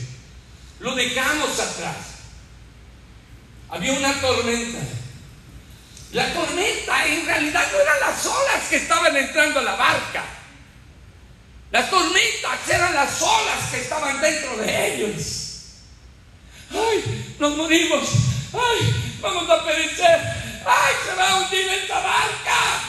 [0.80, 1.96] Lo dejamos atrás.
[3.68, 4.78] Había una tormenta.
[6.12, 10.24] La tormenta en realidad no eran las olas que estaban entrando a la barca.
[11.70, 15.41] Las tormentas eran las olas que estaban dentro de ellos.
[16.75, 17.35] ¡Ay!
[17.39, 18.09] Nos morimos.
[18.53, 19.16] ¡Ay!
[19.20, 20.20] Vamos a perecer.
[20.66, 20.95] ¡Ay!
[21.05, 22.85] Se va a hundir esta barca.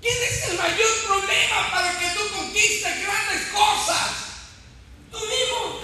[0.00, 4.10] ¿Quién es el mayor problema para que tú conquistes grandes cosas?
[5.10, 5.80] Tú mismo.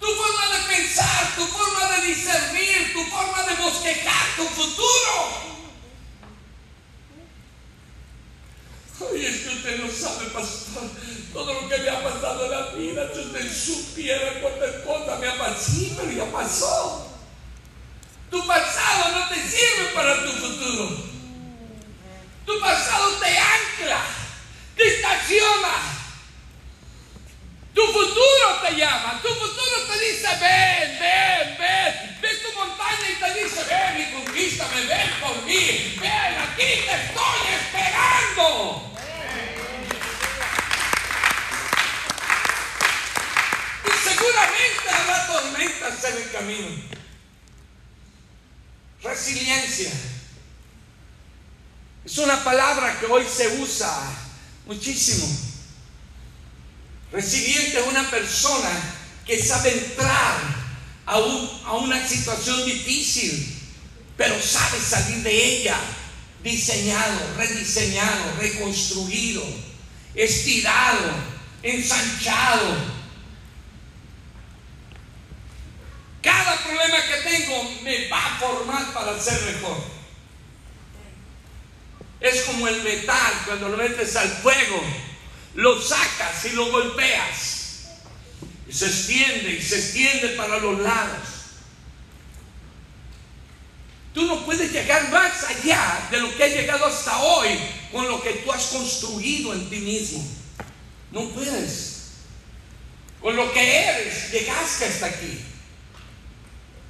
[0.00, 5.42] Tu forma de pensar, tu forma de discernir, tu forma de bosquejar tu futuro.
[9.12, 10.84] Ay, es que usted no sabe, pastor,
[11.32, 13.10] todo lo que me ha pasado en la vida.
[13.12, 17.08] Si usted supiera cuántas cosas me ha pasado, sí, pero ya pasó.
[18.30, 21.12] Tu pasado no te sirve para tu futuro.
[22.46, 24.04] Tu pasado te ancla,
[24.76, 25.98] te estaciona.
[27.74, 32.18] Tu futuro te llama, tu futuro te dice, ven, ven, ven.
[32.20, 35.96] Ves tu montaña y te dice, ven y conquístame, ven por mí.
[36.00, 38.88] Ven, aquí te estoy esperando.
[43.84, 46.68] Y seguramente habrá tormentas en el camino.
[49.02, 49.90] Resiliencia.
[52.04, 53.90] Es una palabra que hoy se usa
[54.66, 55.26] muchísimo.
[57.10, 58.70] Resiliente es una persona
[59.26, 60.36] que sabe entrar
[61.04, 63.54] a, un- a una situación difícil,
[64.16, 65.76] pero sabe salir de ella
[66.72, 69.44] diseñado, rediseñado, reconstruido,
[70.14, 71.12] estirado,
[71.62, 72.92] ensanchado.
[76.22, 79.84] Cada problema que tengo me va a formar para ser mejor.
[82.20, 84.82] Es como el metal cuando lo metes al fuego,
[85.54, 87.58] lo sacas y lo golpeas.
[88.68, 91.28] Y se extiende y se extiende para los lados.
[94.14, 94.71] Tú no puedes
[95.62, 97.48] de lo que has llegado hasta hoy
[97.92, 100.24] con lo que tú has construido en ti mismo.
[101.12, 102.00] No puedes.
[103.20, 105.40] Con lo que eres, llegaste hasta aquí.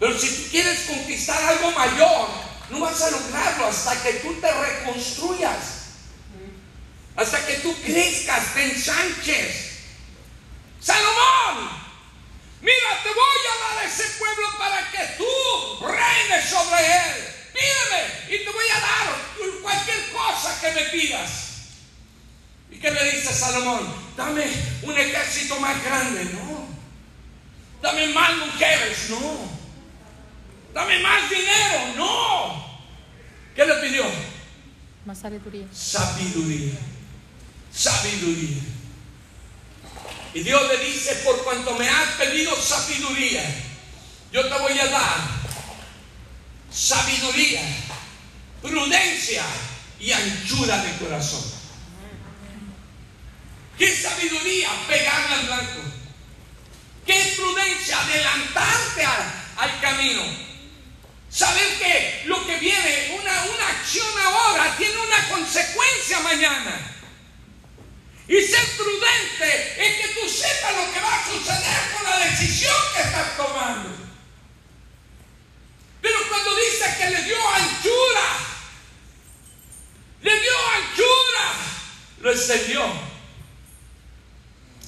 [0.01, 2.29] Pero si tú quieres conquistar algo mayor,
[2.71, 5.59] no vas a lograrlo hasta que tú te reconstruyas.
[7.15, 9.73] Hasta que tú crezcas, te ensanches.
[10.81, 11.71] Salomón,
[12.63, 13.19] mira, te voy
[13.53, 17.32] a dar ese pueblo para que tú reines sobre él.
[17.53, 19.23] Pídeme y te voy a dar
[19.63, 21.31] cualquier cosa que me pidas.
[22.71, 23.87] ¿Y qué le dice Salomón?
[24.17, 24.45] Dame
[24.83, 26.67] un ejército más grande, no.
[27.81, 29.51] Dame más mujeres, no.
[30.73, 32.81] Dame más dinero, no.
[33.55, 34.05] ¿Qué le pidió?
[35.05, 35.67] Más sabiduría.
[35.73, 36.73] Sabiduría.
[37.73, 38.63] Sabiduría.
[40.35, 43.45] Y Dios le dice, por cuanto me has pedido sabiduría,
[44.33, 45.42] yo te voy a dar
[46.73, 47.63] sabiduría,
[48.61, 49.45] prudencia
[50.01, 51.45] y anchura de corazón.
[53.79, 54.69] ¿Qué sabiduría?
[54.89, 55.81] Pegarle al blanco.
[57.07, 58.01] ¿Qué prudencia?
[58.01, 59.05] Adelantarte
[59.57, 60.23] al camino.
[61.31, 66.93] Saber que lo que viene, una, una acción ahora, tiene una consecuencia mañana.
[68.29, 72.77] Y ser prudente es que tú sepas lo que va a suceder con la decisión
[72.95, 74.03] que estás tomando.
[76.03, 78.27] Pero cuando dice que le dio anchura,
[80.21, 81.55] le dio anchura,
[82.21, 82.83] lo extendió.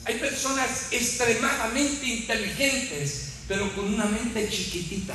[0.07, 5.15] Hay personas extremadamente inteligentes, pero con una mente chiquitita,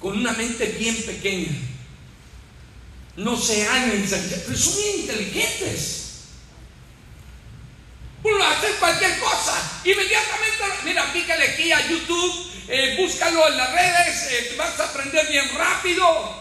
[0.00, 1.52] con una mente bien pequeña.
[3.16, 5.96] No se han ensanchado, pero son inteligentes.
[8.22, 14.28] Uno hace cualquier cosa, inmediatamente, mira, pícale aquí a YouTube, eh, búscalo en las redes,
[14.30, 16.40] eh, vas a aprender bien rápido.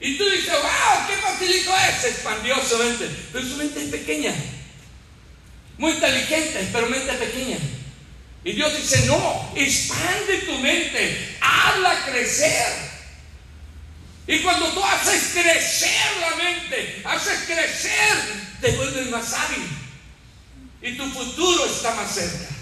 [0.00, 3.08] Y tú dices, wow, qué facilito es, expandió su mente.
[3.32, 4.34] Pero su mente es pequeña,
[5.76, 7.58] muy inteligente, pero mente pequeña.
[8.42, 12.88] Y Dios dice, no, expande tu mente, hazla crecer.
[14.26, 18.16] Y cuando tú haces crecer la mente, haces crecer,
[18.60, 19.66] te vuelves más hábil.
[20.82, 22.57] Y tu futuro está más cerca.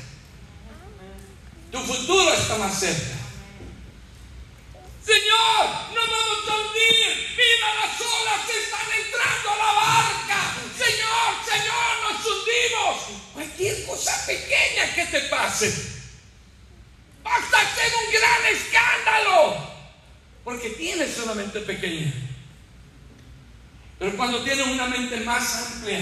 [1.77, 3.17] Tu futuro está más cerca.
[5.05, 7.37] Señor, no vamos a hundir.
[7.37, 10.55] Mira, las olas que están entrando a la barca.
[10.75, 13.21] Señor, Señor, nos hundimos.
[13.35, 15.71] Cualquier cosa pequeña que te pase.
[17.23, 19.71] Basta hacer un gran escándalo.
[20.45, 22.11] Porque tienes una mente pequeña.
[23.99, 26.01] Pero cuando tienes una mente más amplia,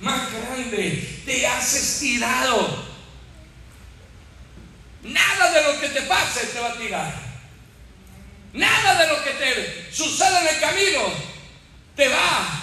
[0.00, 2.91] más grande, te has estirado
[5.02, 7.32] Nada de lo que te pase te va a tirar.
[8.52, 11.00] Nada de lo que te suceda en el camino
[11.96, 12.62] te va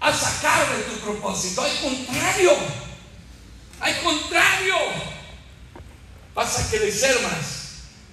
[0.00, 1.62] a sacar de tu propósito.
[1.62, 2.56] Al contrario,
[3.80, 4.76] al contrario,
[6.34, 7.36] vas a crecer más,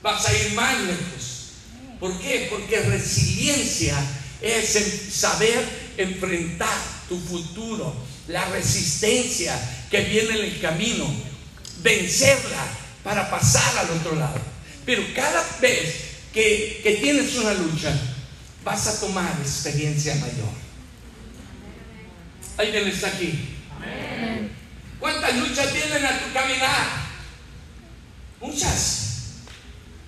[0.01, 1.51] vas a ir más lejos.
[1.99, 2.47] ¿Por qué?
[2.51, 3.97] Porque resiliencia
[4.41, 6.77] es el saber enfrentar
[7.09, 7.95] tu futuro,
[8.27, 9.57] la resistencia
[9.89, 11.09] que viene en el camino,
[11.79, 12.67] vencerla
[13.07, 14.37] para pasar al otro lado.
[14.85, 15.95] Pero cada vez
[16.33, 17.97] que, que tienes una lucha,
[18.65, 20.49] vas a tomar experiencia mayor.
[22.57, 23.55] ¿Alguien está aquí?
[24.99, 26.87] ¿Cuántas luchas vienen a tu caminar?
[28.41, 29.05] Muchas.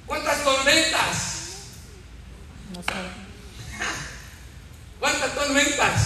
[0.05, 1.15] ¿Cuántas tormentas?
[2.75, 3.07] No sabe.
[4.99, 6.01] ¿Cuántas tormentas?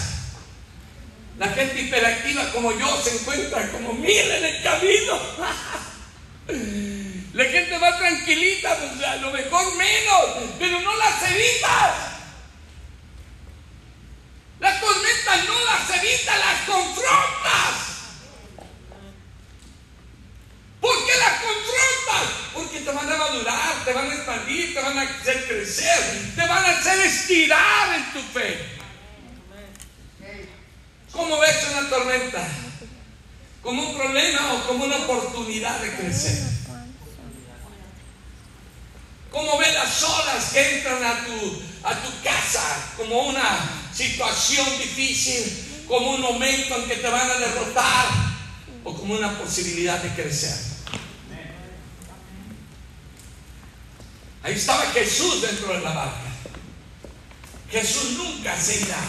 [1.40, 5.20] La gente hiperactiva como yo se encuentra como mil en el camino.
[6.48, 10.22] La gente va tranquilita, pues a lo mejor menos,
[10.60, 11.96] pero no las evitas.
[14.60, 17.94] Las tormentas no las evitas, las confrontas.
[20.80, 22.34] ¿Por qué las confrontas?
[22.54, 26.42] Porque te van a madurar, te van a expandir, te van a hacer crecer, te
[26.42, 28.74] van a hacer estirar en tu fe.
[31.12, 32.48] ¿Cómo ves una tormenta?
[33.64, 36.44] ¿Como un problema o como una oportunidad de crecer?
[39.32, 45.86] ¿Cómo ves las olas que entran a tu, a tu casa como una situación difícil,
[45.88, 48.08] como un momento en que te van a derrotar
[48.84, 50.74] o como una posibilidad de crecer?
[54.44, 56.34] Ahí estaba Jesús dentro de la barca.
[57.72, 59.00] Jesús nunca se irá.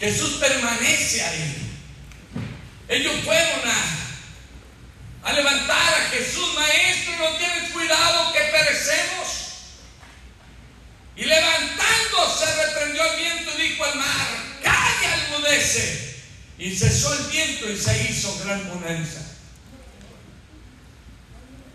[0.00, 1.69] Jesús permanece ahí.
[2.90, 3.60] Ellos fueron
[5.22, 9.28] a, levantar a Jesús, maestro, no tienes cuidado que perecemos.
[11.14, 14.26] Y levantándose reprendió el viento y dijo al mar,
[14.60, 15.16] calla.
[16.58, 19.20] Y cesó el viento y se hizo gran bonanza.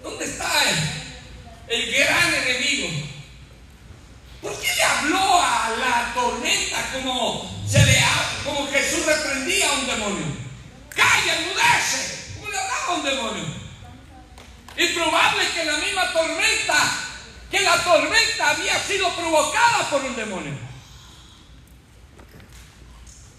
[0.04, 0.52] ¿Dónde está
[1.70, 2.90] el, el gran enemigo?
[4.42, 10.45] ¿Por qué le habló a la tormenta como Jesús reprendía a un demonio?
[10.96, 12.34] ¡Calla, enmudece!
[12.36, 13.44] ¿Cómo le hablaba a un demonio?
[14.76, 16.76] Es probable que la misma tormenta,
[17.52, 20.54] que la tormenta había sido provocada por un demonio.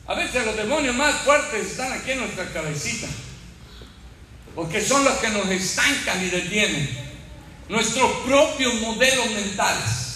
[0.07, 3.09] A veces los demonios más fuertes están aquí en nuestra cabecita,
[4.55, 7.07] porque son los que nos estancan y detienen.
[7.69, 10.07] Nuestros propios modelos mentales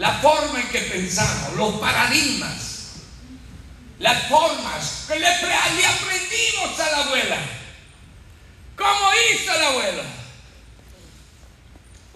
[0.00, 2.69] la forma en que pensamos, los paradigmas,
[4.00, 7.36] las formas que le, pre- le aprendimos a la abuela.
[8.76, 10.02] ¿Cómo hizo la abuela?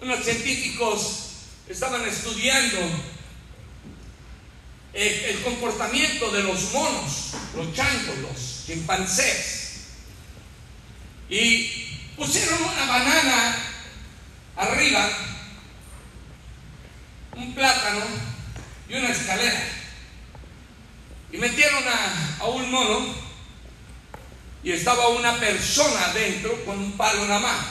[0.01, 1.19] Unos científicos
[1.69, 2.77] estaban estudiando
[4.93, 9.61] eh, el comportamiento de los monos, los changos, los chimpancés,
[11.29, 11.69] y
[12.17, 13.57] pusieron una banana
[14.57, 15.09] arriba
[17.35, 18.05] un plátano
[18.87, 19.67] y una escalera.
[21.35, 23.13] Y metieron a, un mono
[24.63, 27.67] y estaba una persona dentro con un palo en la mano.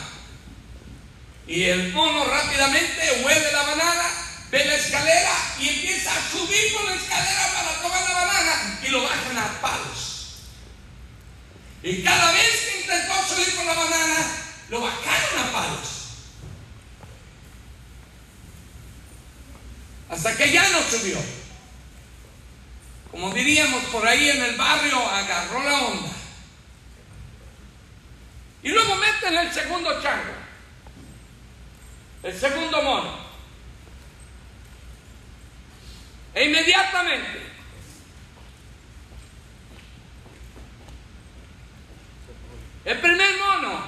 [1.47, 4.05] Y el mono rápidamente huele la banana,
[4.51, 8.89] ve la escalera y empieza a subir por la escalera para tomar la banana y
[8.89, 10.43] lo bajan a palos.
[11.83, 14.27] Y cada vez que intentó subir por la banana,
[14.69, 15.95] lo bajaron a palos.
[20.11, 21.44] hasta que ya no subió.
[23.15, 26.11] Como diríamos por ahí en el barrio, agarró la onda.
[28.61, 30.35] Y luego meten el segundo chango,
[32.25, 33.17] el segundo mono.
[36.35, 37.53] E inmediatamente
[42.85, 43.81] el primer mono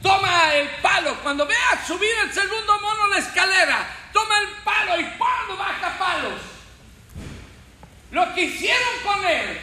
[0.00, 1.16] toma el palo.
[1.20, 5.58] Cuando vea subir el segundo mono la escalera, toma el palo y ¡pum!
[5.58, 6.53] baja palos.
[8.14, 9.58] Lo que hicieron con él,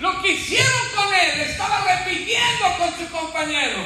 [0.00, 3.80] lo que hicieron con él, estaba repitiendo con su compañero.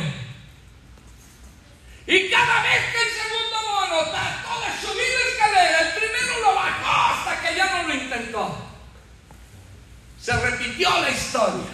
[2.07, 6.55] Y cada vez que el segundo mono trató de subir la escalera, el primero lo
[6.55, 8.59] bajó hasta que ya no lo intentó.
[10.20, 11.72] Se repitió la historia.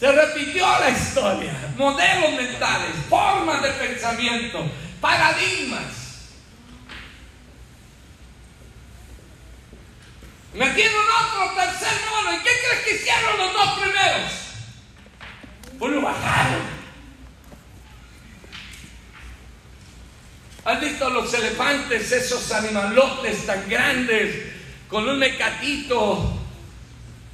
[0.00, 1.74] Se repitió la historia.
[1.76, 4.64] Modelos mentales, formas de pensamiento,
[4.98, 6.01] paradigmas.
[10.54, 12.34] Metieron otro, tercer mono.
[12.34, 14.32] ¿Y qué crees que hicieron los dos primeros?
[15.78, 16.82] Pues lo bajaron.
[20.64, 24.52] ¿Has visto los elefantes, esos animalotes tan grandes,
[24.88, 26.38] con un mecatito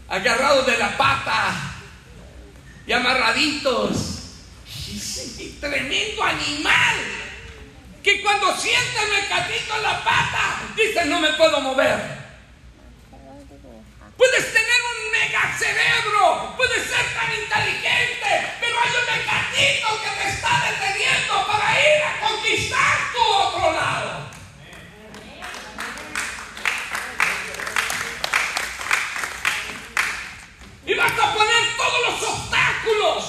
[0.08, 1.54] agarrado de la pata
[2.86, 4.14] y amarraditos?
[5.60, 6.96] Tremendo animal
[8.02, 12.17] que cuando siente el mecatito en la pata, dice no me puedo mover.
[14.18, 20.28] Puedes tener un mega cerebro, puedes ser tan inteligente, pero hay un mecatito que te
[20.28, 24.28] está deteniendo para ir a conquistar tu otro lado.
[30.84, 33.24] Y vas a poner todos los obstáculos.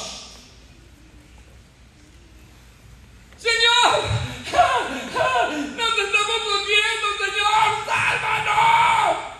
[3.37, 4.01] Señor,
[5.77, 9.38] nos estamos hundiendo, Señor, sálvanos.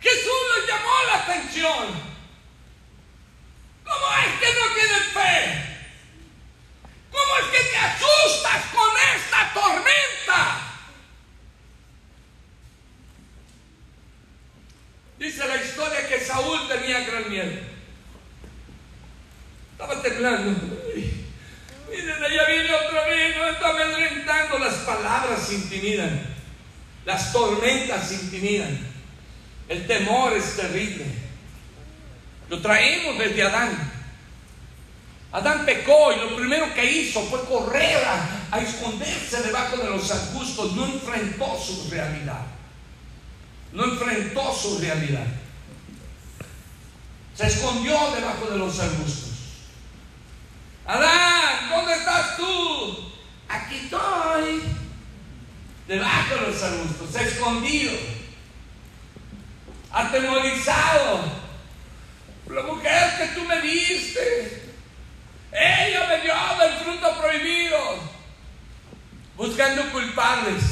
[0.00, 2.08] Jesús les llamó la atención.
[3.84, 5.68] ¿Cómo es que no tienen fe?
[7.10, 10.68] ¿Cómo es que te asustas con esta tormenta?
[15.18, 17.60] Dice la historia que Saúl tenía gran miedo.
[19.72, 20.60] Estaba temblando.
[21.90, 24.58] Miren, allá viene otra vez, no está amedrentando.
[24.58, 26.36] Las palabras intimidan.
[27.04, 28.97] Las tormentas intimidan.
[29.68, 31.04] El temor es terrible.
[32.48, 33.92] Lo traemos desde Adán.
[35.30, 38.02] Adán pecó y lo primero que hizo fue correr
[38.50, 40.72] a, esconderse debajo de los arbustos.
[40.72, 42.46] No enfrentó su realidad.
[43.72, 45.26] No enfrentó su realidad.
[47.34, 49.28] Se escondió debajo de los arbustos.
[50.86, 53.12] Adán, ¿dónde estás tú?
[53.46, 54.62] Aquí estoy.
[55.86, 57.92] Debajo de los arbustos, escondido
[59.90, 61.20] atemorizado
[62.44, 64.62] por la mujer que tú me diste.
[65.52, 67.78] Ella me dio del fruto prohibido,
[69.36, 70.62] buscando culpables,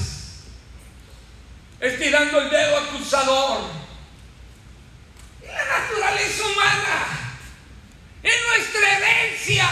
[1.80, 3.60] estirando el dedo acusador.
[5.46, 7.26] La naturaleza humana
[8.22, 9.68] es nuestra herencia.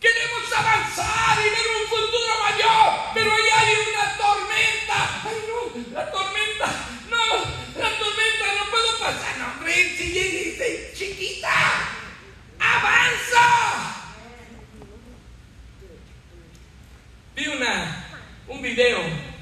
[0.00, 5.22] Queremos avanzar y ver un futuro mayor, pero ahí hay una tormenta.
[5.24, 6.66] Ay, no, la tormenta,
[7.12, 9.38] no, la tormenta no puedo pasar.
[9.38, 11.50] No, hombre, si chiquita,
[12.58, 14.02] avanza.
[17.36, 18.04] Vi una,
[18.48, 19.00] un video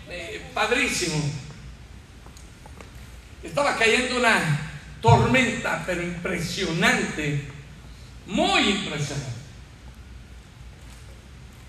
[0.08, 1.22] eh, padrísimo.
[3.42, 7.48] Estaba cayendo una tormenta, pero impresionante,
[8.26, 9.40] muy impresionante.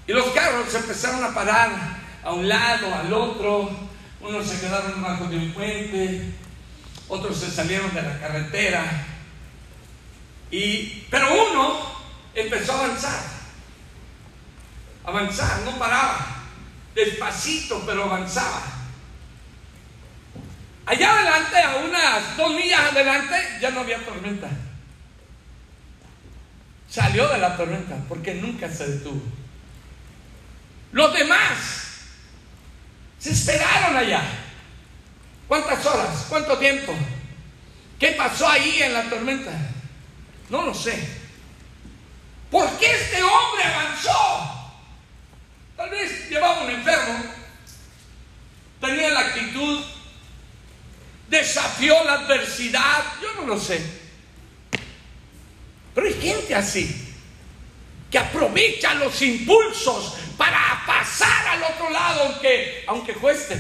[0.08, 1.70] Y los carros se empezaron a parar
[2.24, 3.91] a un lado, al otro.
[4.22, 6.34] Unos se quedaron bajo de un puente,
[7.08, 9.06] otros se salieron de la carretera.
[10.52, 11.92] Y, pero uno
[12.36, 13.24] empezó a avanzar.
[15.04, 16.44] Avanzar, no paraba.
[16.94, 18.62] Despacito, pero avanzaba.
[20.86, 24.50] Allá adelante, a unas dos millas adelante, ya no había tormenta.
[26.90, 29.22] Salió de la tormenta porque nunca se detuvo.
[30.92, 31.81] Los demás
[33.22, 34.24] se esperaron allá.
[35.48, 36.26] ¿Cuántas horas?
[36.28, 36.94] ¿Cuánto tiempo?
[38.00, 39.52] ¿Qué pasó ahí en la tormenta?
[40.50, 41.08] No lo sé.
[42.50, 44.74] ¿Por qué este hombre avanzó?
[45.78, 47.24] Tal vez llevaba un enfermo.
[48.80, 49.84] Tenía la actitud.
[51.30, 53.04] Desafió la adversidad.
[53.22, 53.82] Yo no lo sé.
[55.94, 57.01] Pero hay gente así
[58.12, 63.58] que aprovecha los impulsos para pasar al otro lado, aunque, aunque cueste,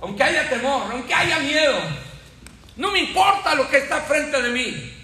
[0.00, 1.78] aunque haya temor, aunque haya miedo.
[2.76, 4.94] No me importa lo que está frente de mí.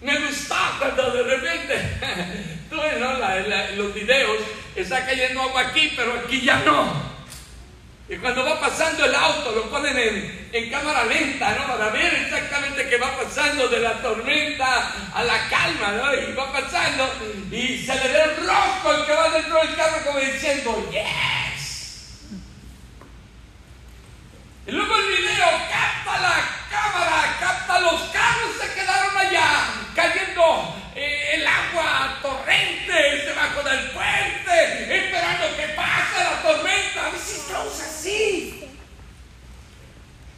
[0.00, 1.98] Me gusta cuando de repente,
[2.70, 3.14] tú ves, ¿no?
[3.76, 4.38] Los videos,
[4.74, 7.14] está cayendo agua aquí, pero aquí ya no.
[8.08, 9.83] Y cuando va pasando el auto, lo ponen
[10.54, 11.66] en, cámara lenta, ¿no?
[11.66, 16.14] Para ver exactamente qué va pasando de la tormenta a la calma, ¿no?
[16.14, 17.12] Y va pasando
[17.50, 22.20] y se le ve rostro el que va dentro del carro como diciendo, ¡Yes!
[24.66, 26.53] Y luego el video capta la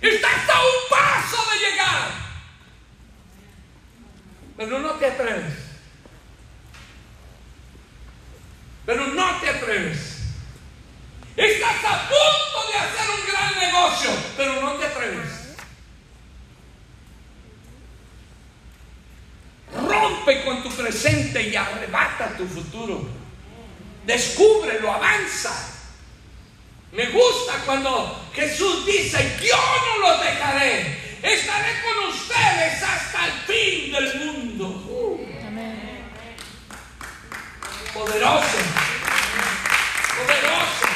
[0.08, 2.10] Estás a un paso de llegar.
[4.56, 5.54] Pero no te atreves.
[8.84, 10.16] Pero no te atreves.
[11.36, 15.56] Estás a punto de hacer un gran negocio, pero no te atreves.
[19.74, 23.06] Rompe con tu presente y arrebata tu futuro.
[24.06, 25.75] Descúbrelo, avanza.
[26.92, 33.92] Me gusta cuando Jesús dice, yo no los dejaré, estaré con ustedes hasta el fin
[33.92, 35.20] del mundo.
[37.92, 38.58] Poderoso,
[40.16, 40.86] poderoso.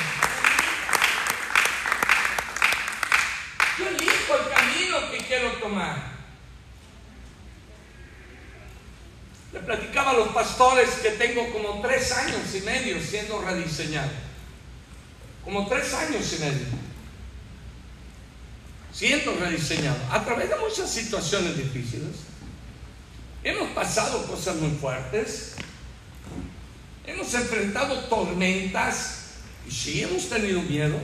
[3.78, 6.10] Yo elijo el camino que quiero tomar.
[9.52, 14.29] Le platicaba a los pastores que tengo como tres años y medio siendo rediseñado.
[15.44, 16.66] Como tres años y medio.
[18.92, 19.98] Siendo rediseñado.
[20.10, 22.16] A través de muchas situaciones difíciles.
[23.42, 25.54] Hemos pasado cosas muy fuertes.
[27.06, 29.20] Hemos enfrentado tormentas.
[29.66, 30.96] Y sí, hemos tenido miedo.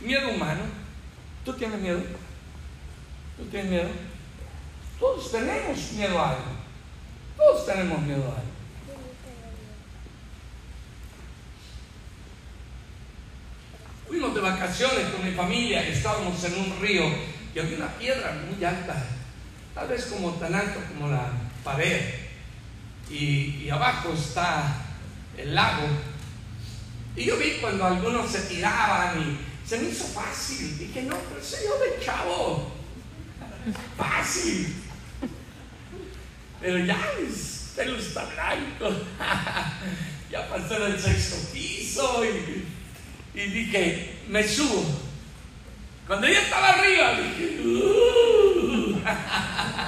[0.00, 0.62] Miedo humano.
[1.44, 2.02] ¿Tú tienes miedo?
[3.36, 3.88] ¿Tú tienes miedo?
[4.98, 6.42] Todos tenemos miedo a algo.
[7.36, 8.53] Todos tenemos miedo a algo.
[14.14, 17.02] Fuimos de vacaciones con mi familia estábamos en un río
[17.52, 19.06] y había una piedra muy alta,
[19.74, 21.32] tal vez como tan alto como la
[21.64, 22.14] pared.
[23.10, 24.72] Y, abajo está
[25.36, 25.88] el lago.
[27.16, 30.78] Y yo vi cuando algunos se tiraban y se me hizo fácil.
[30.78, 32.72] Dije, no, pero soy yo de chavo.
[33.98, 34.76] Fácil.
[36.60, 38.96] Pero ya mis pelos está blanco.
[40.30, 42.22] ya pasé del sexto piso
[43.34, 44.84] y dije, me subo.
[46.06, 49.00] Cuando ya estaba arriba, dije, "Uh".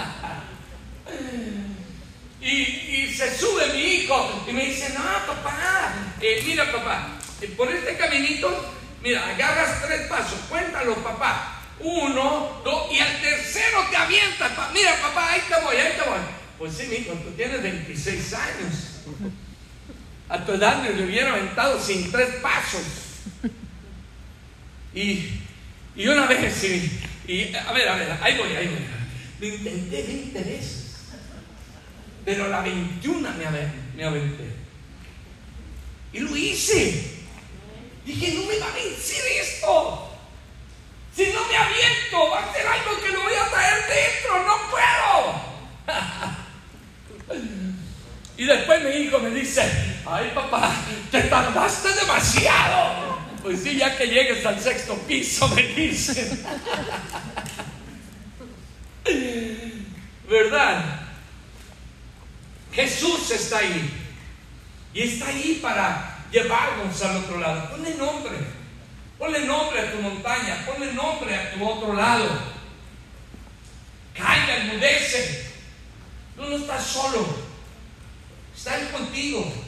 [2.41, 7.09] y, se sube mi hijo y me dice, no, papá, eh, mira, papá,
[7.41, 11.53] eh, por este caminito, mira, agarras tres pasos, cuéntalo, papá.
[11.79, 14.51] Uno, dos, y al tercero te avientas.
[14.53, 16.19] pa- Mira, papá, ahí te voy, ahí te voy.
[16.59, 18.75] Pues sí, mijo, tú tienes 26 años.
[20.29, 22.83] A tu edad me lo hubiera aventado sin tres pasos.
[24.97, 25.43] Y,
[25.95, 28.79] y una vez, y, y, a ver, a ver, ahí voy, ahí voy.
[29.39, 30.97] Lo intenté 20 veces.
[32.25, 33.45] Pero la 21 me,
[33.95, 34.51] me aventé.
[36.15, 37.13] Y lo hice.
[38.07, 40.13] Dije, no me va a vencer esto.
[41.15, 44.45] Si no me aviento, va a ser algo que lo voy a traer dentro.
[44.47, 45.47] No puedo.
[48.39, 49.63] Y después mi hijo me dice,
[50.05, 50.71] ay papá,
[51.11, 53.16] te tardaste demasiado.
[53.47, 56.37] Pues sí, ya que llegues al sexto piso, me dice.
[60.29, 61.03] ¿Verdad?
[62.73, 63.89] Jesús está ahí.
[64.93, 67.71] Y está ahí para llevarnos al otro lado.
[67.71, 68.37] Ponle nombre.
[69.17, 70.67] Ponle nombre a tu montaña.
[70.67, 72.29] Ponle nombre a tu otro lado.
[74.13, 75.53] Calla, enmudece.
[76.35, 77.25] Tú no estás solo.
[78.57, 79.66] Está Él contigo.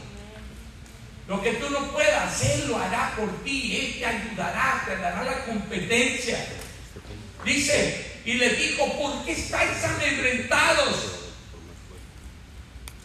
[1.29, 3.77] Lo que tú no puedas, Él lo hará por ti.
[3.77, 6.43] Él te ayudará, te dará la competencia.
[7.45, 10.97] Dice, y le dijo, ¿por qué estáis amedrentados?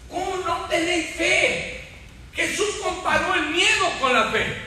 [0.09, 1.81] ¿Cómo no tenéis fe?
[2.33, 4.57] Jesús comparó el miedo con la fe.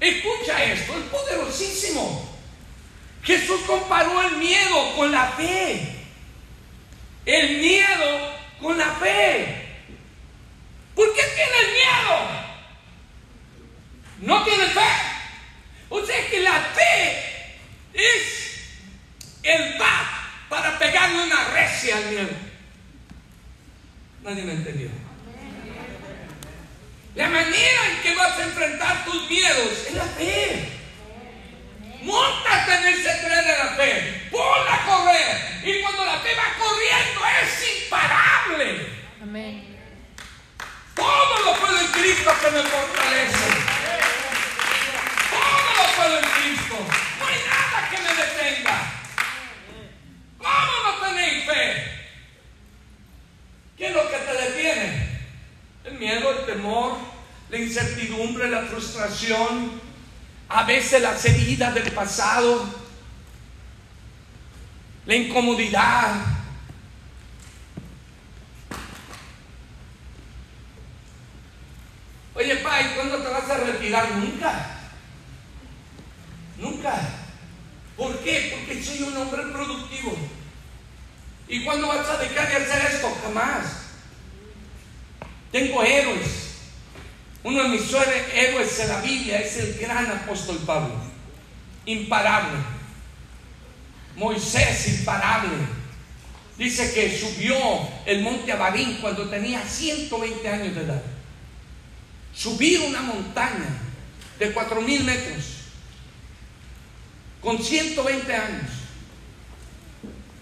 [0.00, 2.30] Escucha esto, es poderosísimo.
[3.22, 5.96] Jesús comparó el miedo con la fe.
[7.26, 9.66] El miedo con la fe.
[10.94, 12.49] ¿Por qué tienes miedo?
[14.20, 14.80] ¿No tienes fe?
[15.88, 17.56] O sea que la fe
[17.94, 18.60] es
[19.42, 20.06] el bat
[20.48, 22.30] para pegarle una recia al miedo.
[24.22, 24.90] Nadie me entendió.
[27.14, 30.68] La manera en que vas a enfrentar tus miedos es la fe.
[32.02, 34.28] Móntate en ese tren de la fe.
[34.30, 35.60] Ponla a correr.
[35.64, 38.86] Y cuando la fe va corriendo es imparable.
[39.22, 39.76] Amén.
[40.94, 43.89] Todo lo puedo en Cristo que me fortalece.
[45.96, 46.76] Todo en Cristo.
[47.18, 48.92] No hay nada que me detenga.
[50.38, 51.90] ¿Cómo no tenéis fe?
[53.76, 55.20] ¿Qué es lo que te detiene?
[55.84, 56.98] El miedo, el temor,
[57.48, 59.80] la incertidumbre, la frustración,
[60.48, 62.68] a veces las heridas del pasado,
[65.06, 66.14] la incomodidad.
[72.34, 74.10] Oye, pa, ¿y cuándo te vas a retirar?
[74.12, 74.79] Nunca.
[76.60, 77.00] Nunca.
[77.96, 78.54] ¿Por qué?
[78.54, 80.16] Porque soy un hombre productivo.
[81.48, 83.16] ¿Y cuándo vas a dejar de hacer esto?
[83.22, 83.66] Jamás.
[85.50, 86.50] Tengo héroes.
[87.42, 87.92] Uno de mis
[88.34, 90.94] héroes en la Biblia es el gran apóstol Pablo.
[91.86, 92.58] Imparable.
[94.16, 95.56] Moisés imparable.
[96.58, 97.56] Dice que subió
[98.04, 101.02] el monte Abarín cuando tenía 120 años de edad.
[102.34, 103.78] Subir una montaña
[104.38, 105.59] de 4.000 metros
[107.40, 108.70] con 120 años.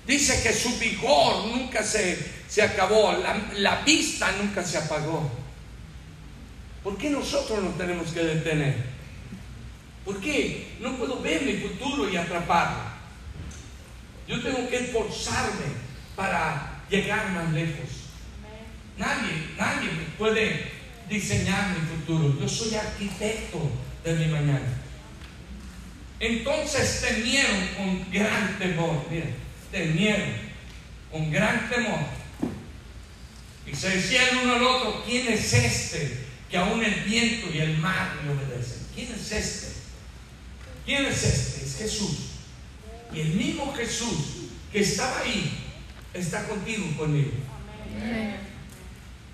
[0.07, 2.19] Dice que su vigor nunca se,
[2.49, 5.31] se acabó, la, la vista nunca se apagó.
[6.83, 8.77] ¿Por qué nosotros nos tenemos que detener?
[10.05, 12.99] ¿Por qué no puedo ver mi futuro y atraparlo?
[14.27, 15.67] Yo tengo que esforzarme
[16.17, 18.09] para llegar más lejos.
[18.97, 20.73] Nadie, nadie puede
[21.09, 22.41] diseñar mi futuro.
[22.41, 23.71] Yo soy arquitecto
[24.05, 24.88] de mi mañana.
[26.21, 29.07] Entonces temieron con gran temor.
[29.11, 29.35] Miren,
[29.71, 30.31] temieron
[31.11, 32.01] con gran temor.
[33.67, 37.79] Y se decían uno al otro, ¿quién es este que aún el viento y el
[37.79, 38.87] mar le obedecen?
[38.95, 39.69] ¿Quién es este?
[40.85, 41.67] ¿Quién es este?
[41.67, 42.19] Es Jesús.
[43.13, 45.51] Y el mismo Jesús que estaba ahí
[46.15, 47.31] está contigo conmigo.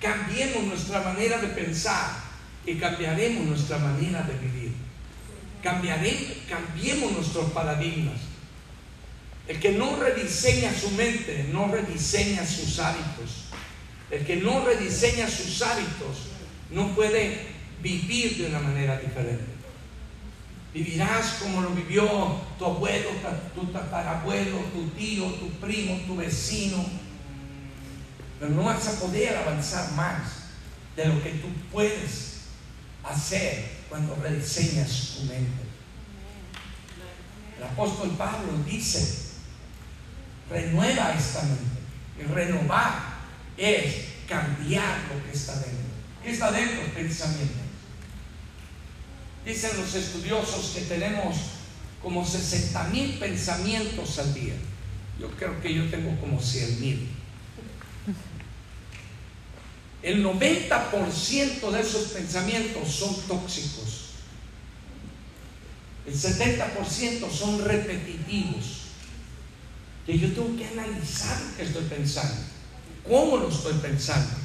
[0.01, 2.25] Cambiemos nuestra manera de pensar
[2.67, 4.84] y cambiaremos nuestra manera de vivir.
[5.65, 8.21] Cambiemos nuestros paradigmas.
[9.49, 13.47] El que no rediseña su mente, no rediseña sus hábitos.
[14.11, 16.29] El que no rediseña sus hábitos,
[16.71, 17.47] no puede
[17.83, 19.45] vivir de una manera diferente.
[20.75, 23.11] Vivirás como lo vivió tu abuelo,
[23.55, 26.85] tu tatarabuelo, tu tío, tu primo, tu vecino.
[28.39, 30.45] Pero no vas a poder avanzar más
[30.97, 32.43] de lo que tú puedes
[33.03, 35.63] hacer cuando rediseñas tu mente.
[37.57, 39.19] El apóstol Pablo dice,
[40.51, 41.79] renueva esta mente.
[42.19, 43.21] Y renovar
[43.57, 43.95] es
[44.29, 45.95] cambiar lo que está dentro.
[46.25, 46.93] ¿Qué está dentro?
[46.93, 47.55] Pensamiento.
[49.47, 51.37] Dicen los estudiosos que tenemos
[52.03, 54.55] como 60 mil pensamientos al día.
[55.21, 57.14] Yo creo que yo tengo como 100 mil.
[60.05, 64.11] El 90% de esos pensamientos son tóxicos.
[66.07, 68.83] El 70% son repetitivos.
[70.05, 72.37] Que yo tengo que analizar que estoy pensando.
[73.09, 74.37] ¿Cómo lo estoy pensando?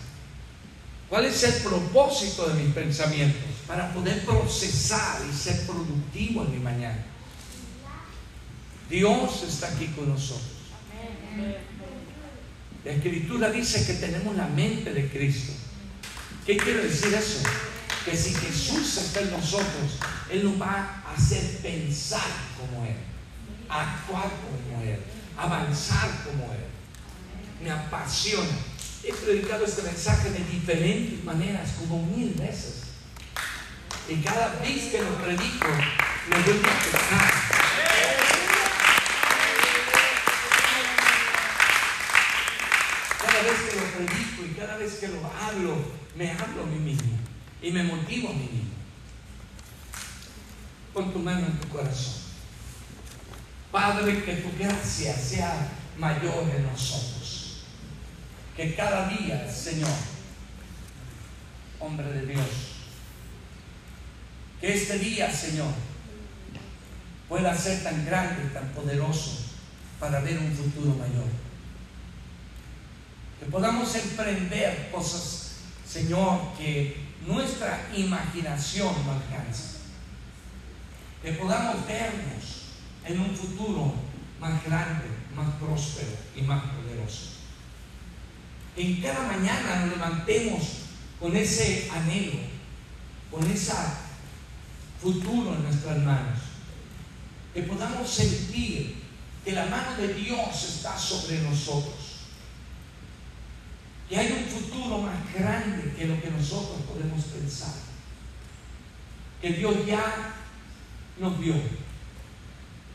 [1.09, 3.41] ¿Cuál es el propósito de mis pensamientos?
[3.67, 7.03] Para poder procesar y ser productivo en mi mañana.
[8.89, 10.47] Dios está aquí con nosotros.
[12.89, 15.53] La escritura dice que tenemos la mente de Cristo.
[16.43, 17.43] ¿Qué quiere decir eso?
[18.03, 19.99] Que si Jesús está en nosotros,
[20.31, 22.25] Él nos va a hacer pensar
[22.57, 22.95] como Él,
[23.69, 24.97] actuar como Él,
[25.37, 26.65] avanzar como Él.
[27.63, 28.57] Me apasiona.
[29.03, 32.85] He predicado este mensaje de diferentes maneras, como mil veces.
[34.09, 35.67] Y cada vez que lo predico,
[36.27, 37.48] me vuelvo a pensar.
[43.39, 45.77] Cada vez que lo predico y cada vez que lo hablo,
[46.17, 47.17] me hablo a mí mismo
[47.61, 48.73] y me motivo a mí mismo.
[50.93, 52.15] Pon tu mano en tu corazón.
[53.71, 57.63] Padre, que tu gracia sea mayor en nosotros.
[58.57, 59.89] Que cada día, Señor,
[61.79, 62.45] hombre de Dios,
[64.59, 65.73] que este día, Señor,
[67.29, 69.45] pueda ser tan grande tan poderoso
[69.97, 71.48] para ver un futuro mayor.
[73.39, 75.51] Que podamos emprender cosas,
[75.87, 79.79] Señor, que nuestra imaginación no alcanza.
[81.23, 82.59] Que podamos vernos
[83.05, 83.93] en un futuro
[84.39, 85.05] más grande,
[85.35, 87.31] más próspero y más poderoso.
[88.75, 90.63] Que en cada mañana nos levantemos
[91.19, 92.39] con ese anhelo,
[93.31, 93.73] con ese
[95.01, 96.39] futuro en nuestras manos.
[97.53, 99.03] Que podamos sentir
[99.43, 101.98] que la mano de Dios está sobre nosotros.
[104.09, 107.75] Que hay un futuro más grande que lo que nosotros podemos pensar.
[109.39, 110.33] Que Dios ya
[111.19, 111.53] nos vio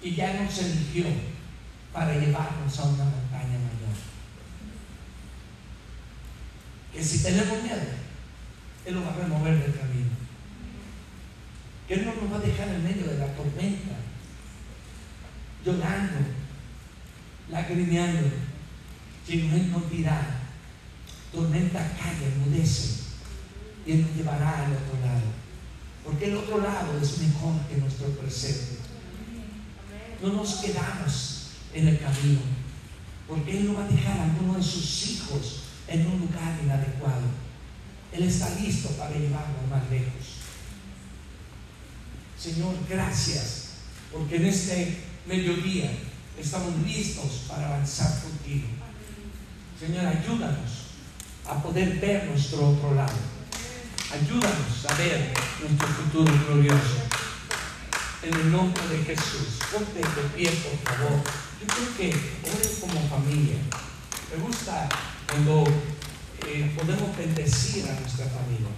[0.02, 1.06] y ya nos eligió
[1.92, 3.94] para llevarnos a una montaña mayor.
[6.92, 7.80] Que si tenemos miedo,
[8.84, 10.10] Él lo va a remover del camino.
[11.86, 13.94] Que Él no nos va a dejar en medio de la tormenta,
[15.64, 16.18] llorando,
[17.50, 18.28] lagrimeando,
[19.26, 20.43] sino Él nos dirá,
[21.34, 23.00] tormenta calla, enmudece,
[23.84, 25.44] y Él nos llevará al otro lado.
[26.04, 28.78] Porque el otro lado es mejor que nuestro presente.
[30.22, 32.40] No nos quedamos en el camino,
[33.28, 37.44] porque Él no va a dejar a alguno de sus hijos en un lugar inadecuado.
[38.12, 40.38] Él está listo para llevarnos más lejos.
[42.38, 43.68] Señor, gracias,
[44.12, 45.90] porque en este mediodía
[46.38, 48.68] estamos listos para avanzar contigo.
[49.80, 50.83] Señor, ayúdanos
[51.46, 53.12] a poder ver nuestro otro lado.
[54.12, 57.02] Ayúdanos a ver nuestro futuro glorioso.
[58.22, 61.20] En el nombre de Jesús, ponte de pie, por favor.
[61.60, 62.06] Yo creo que
[62.48, 63.56] oren como familia.
[64.30, 64.88] Me gusta
[65.30, 65.64] cuando
[66.46, 68.68] eh, podemos bendecir a nuestra familia.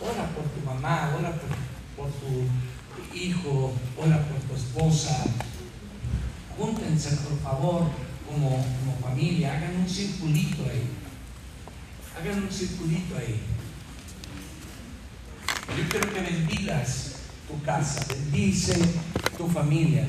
[0.00, 1.50] Ora por tu mamá, ora por,
[1.96, 5.24] por tu hijo, ora por tu esposa.
[6.58, 7.90] Júntense, por favor,
[8.26, 9.56] como, como familia.
[9.56, 10.99] Hagan un circulito ahí.
[12.20, 13.40] Hagan un circulito ahí.
[15.74, 17.12] Yo quiero que bendigas
[17.48, 18.74] tu casa, bendice
[19.38, 20.06] tu familia,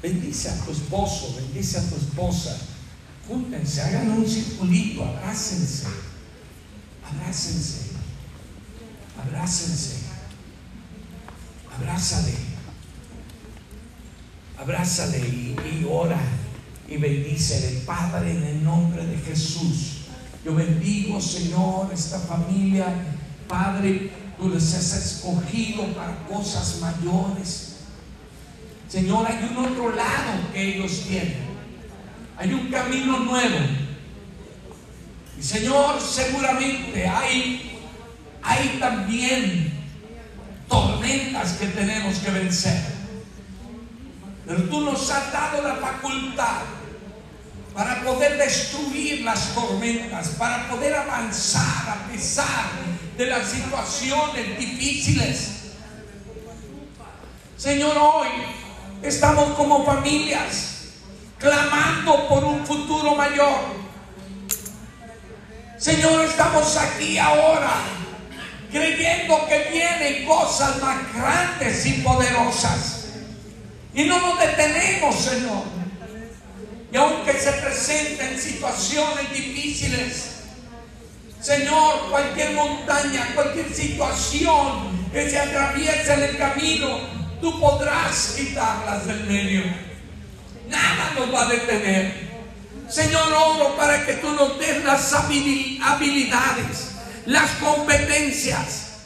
[0.00, 2.56] bendice a tu esposo, bendice a tu esposa.
[3.28, 5.86] Júntense, hagan un circulito, abrácense,
[7.04, 7.90] abrácense,
[9.22, 9.96] abrácense,
[11.76, 12.34] abrázale,
[14.58, 16.20] abrázale y, y ora
[16.88, 19.93] y bendícele, Padre, en el nombre de Jesús.
[20.44, 22.86] Yo bendigo, Señor, esta familia,
[23.48, 27.76] Padre, tú les has escogido para cosas mayores.
[28.86, 31.38] Señor, hay un otro lado que ellos tienen.
[32.36, 33.58] Hay un camino nuevo.
[35.38, 37.80] Y Señor, seguramente hay,
[38.42, 39.72] hay también
[40.68, 42.82] tormentas que tenemos que vencer.
[44.46, 46.83] Pero tú nos has dado la facultad
[47.74, 52.70] para poder destruir las tormentas, para poder avanzar a pesar
[53.18, 55.50] de las situaciones difíciles.
[57.56, 58.28] Señor, hoy
[59.02, 60.92] estamos como familias
[61.38, 63.74] clamando por un futuro mayor.
[65.76, 67.72] Señor, estamos aquí ahora
[68.70, 73.06] creyendo que vienen cosas más grandes y poderosas.
[73.94, 75.83] Y no nos detenemos, Señor.
[76.94, 80.30] Y aunque se presenten situaciones difíciles,
[81.42, 87.00] Señor, cualquier montaña, cualquier situación que se atraviese en el camino,
[87.40, 89.62] tú podrás quitarlas del medio.
[90.68, 92.30] Nada nos va a detener.
[92.88, 96.92] Señor, oro para que tú nos des las habili- habilidades,
[97.26, 99.00] las competencias,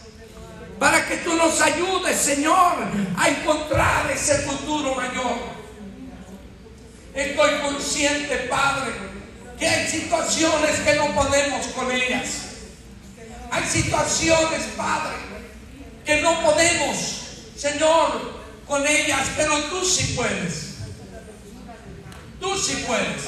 [0.78, 2.74] para que tú nos ayudes, Señor,
[3.16, 5.57] a encontrar ese futuro mayor.
[7.18, 8.92] Estoy consciente, Padre,
[9.58, 12.28] que hay situaciones que no podemos con ellas.
[13.50, 15.16] Hay situaciones, Padre,
[16.04, 16.96] que no podemos,
[17.56, 18.38] Señor,
[18.68, 20.76] con ellas, pero tú sí puedes.
[22.40, 23.24] Tú sí puedes.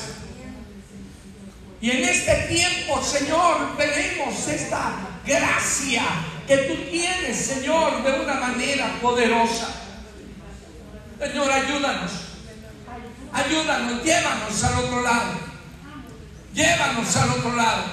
[1.80, 6.04] Y en este tiempo, Señor, veremos esta gracia
[6.46, 9.68] que tú tienes, Señor, de una manera poderosa.
[11.18, 12.29] Señor, ayúdanos.
[13.32, 15.32] Ayúdanos, llévanos al otro lado.
[16.52, 17.84] Llévanos al otro lado.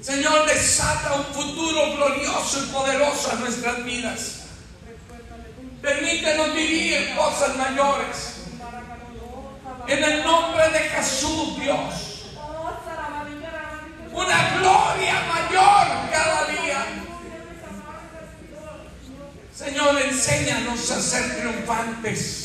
[0.00, 4.40] Señor, desata un futuro glorioso y poderoso a nuestras vidas.
[5.82, 8.36] Permítenos vivir cosas mayores.
[9.86, 12.30] En el nombre de Jesús, Dios.
[14.12, 16.86] Una gloria mayor cada día.
[19.54, 22.39] Señor, enséñanos a ser triunfantes.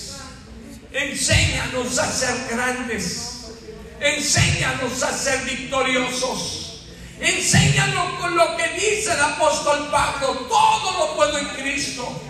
[0.95, 3.51] Enséñanos a ser grandes.
[3.99, 6.85] Enséñanos a ser victoriosos.
[7.19, 10.47] Enséñanos con lo que dice el apóstol Pablo.
[10.47, 12.21] Todo lo puedo en Cristo.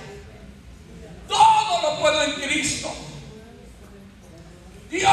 [1.28, 2.92] Todo lo puedo en Cristo.
[4.90, 5.12] Dios,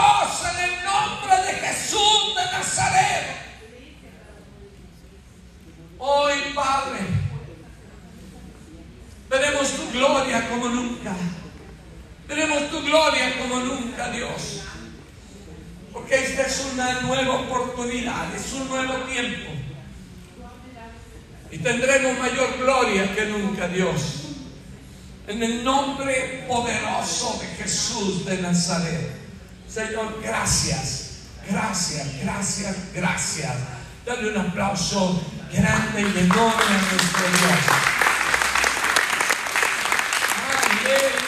[0.50, 3.36] en el nombre de Jesús de Nazaret.
[5.98, 7.00] Hoy, Padre,
[9.28, 11.14] veremos tu gloria como nunca.
[12.28, 14.62] Veremos tu gloria como nunca, Dios.
[15.93, 19.51] Porque esta es una nueva oportunidad, es un nuevo tiempo.
[21.51, 24.23] Y tendremos mayor gloria que nunca, Dios.
[25.27, 29.11] En el nombre poderoso de Jesús de Nazaret.
[29.69, 31.11] Señor, gracias,
[31.49, 33.55] gracias, gracias, gracias.
[34.05, 35.23] Dale un aplauso
[35.53, 37.93] grande y enorme a nuestro Dios.
[40.85, 41.22] Aleluya.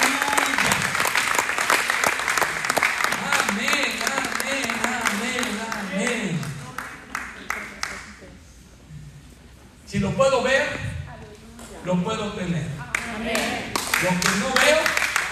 [10.15, 10.69] lo puedo ver,
[11.85, 12.67] lo puedo tener.
[14.03, 14.79] Lo que no veo,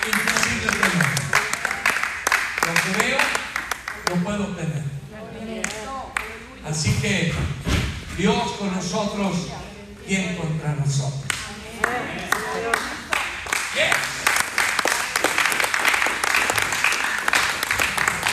[0.09, 1.07] imposible tener.
[2.67, 3.19] Lo que veo,
[4.09, 4.83] lo puedo tener.
[6.69, 7.33] Así que
[8.17, 9.37] Dios con nosotros,
[10.05, 11.23] quien contra nosotros.
[13.75, 13.95] Yes.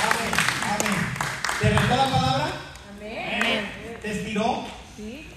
[0.01, 0.99] Amén, amén.
[1.61, 2.51] ¿Te rentó la palabra?
[2.97, 3.71] Amén.
[4.01, 4.65] ¿Te estiró?
[4.97, 5.28] Sí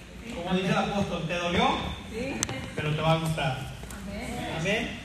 [0.52, 1.64] como dice el apóstol, ¿te dolió?
[2.12, 2.36] Sí.
[2.76, 3.72] Pero te va a gustar.
[4.60, 5.00] Amén.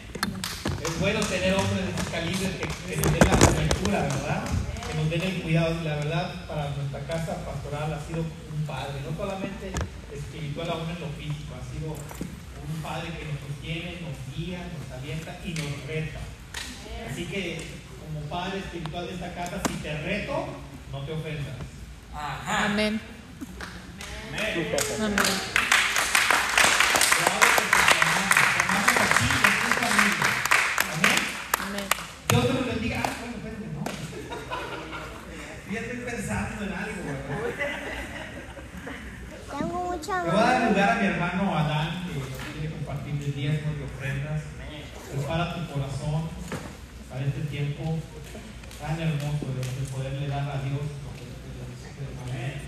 [0.83, 4.43] Es bueno tener hombres de estos calibres que, que nos den la cobertura, ¿verdad?
[4.43, 5.73] Que nos den el cuidado.
[5.79, 9.71] Y la verdad, para nuestra casa pastoral ha sido un padre, no solamente
[10.11, 14.99] espiritual, aún en lo físico, ha sido un padre que nos sostiene, nos guía, nos
[14.99, 16.19] alienta y nos reta.
[17.09, 17.63] Así que,
[18.03, 20.45] como padre espiritual de esta casa, si te reto,
[20.91, 21.55] no te ofendas.
[22.13, 22.65] Ajá.
[22.65, 22.99] Amén.
[31.59, 31.83] Amén.
[32.27, 33.01] Dios te lo bendiga.
[33.05, 33.83] Ah, bueno, no.
[35.71, 37.39] Ya estoy pensando en algo, ¿verdad?
[39.59, 43.35] Tengo mucha Le voy a dar lugar a mi hermano Adán, que quiere compartir mis
[43.35, 44.41] diezmos y ofrendas.
[45.11, 46.29] Prepara tu corazón
[47.09, 47.97] para este tiempo
[48.81, 52.67] tan hermoso de poderle dar a Dios lo que le Amén.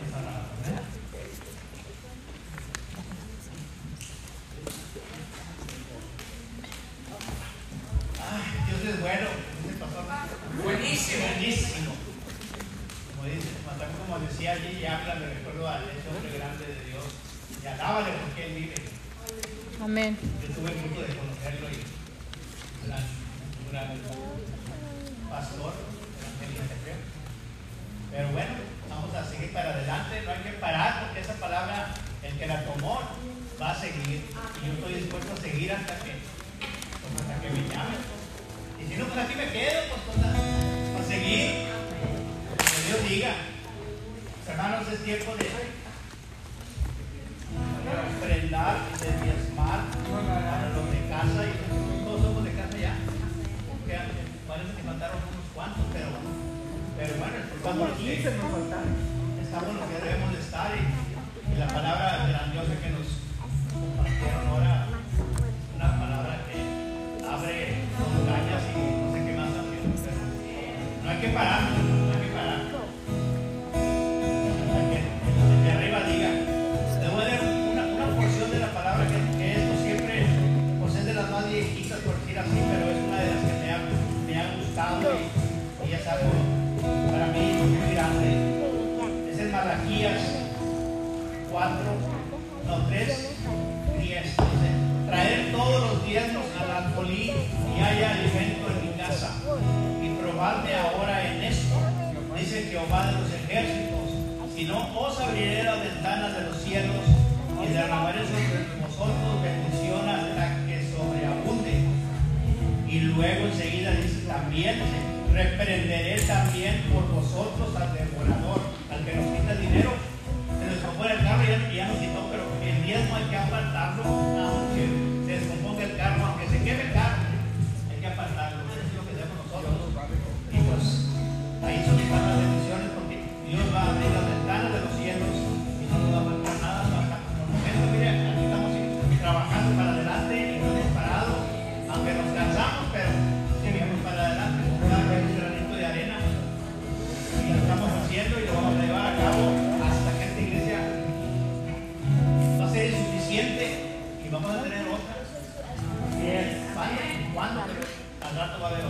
[157.33, 157.61] ¿Cuándo?
[157.61, 158.85] Al rato va a haber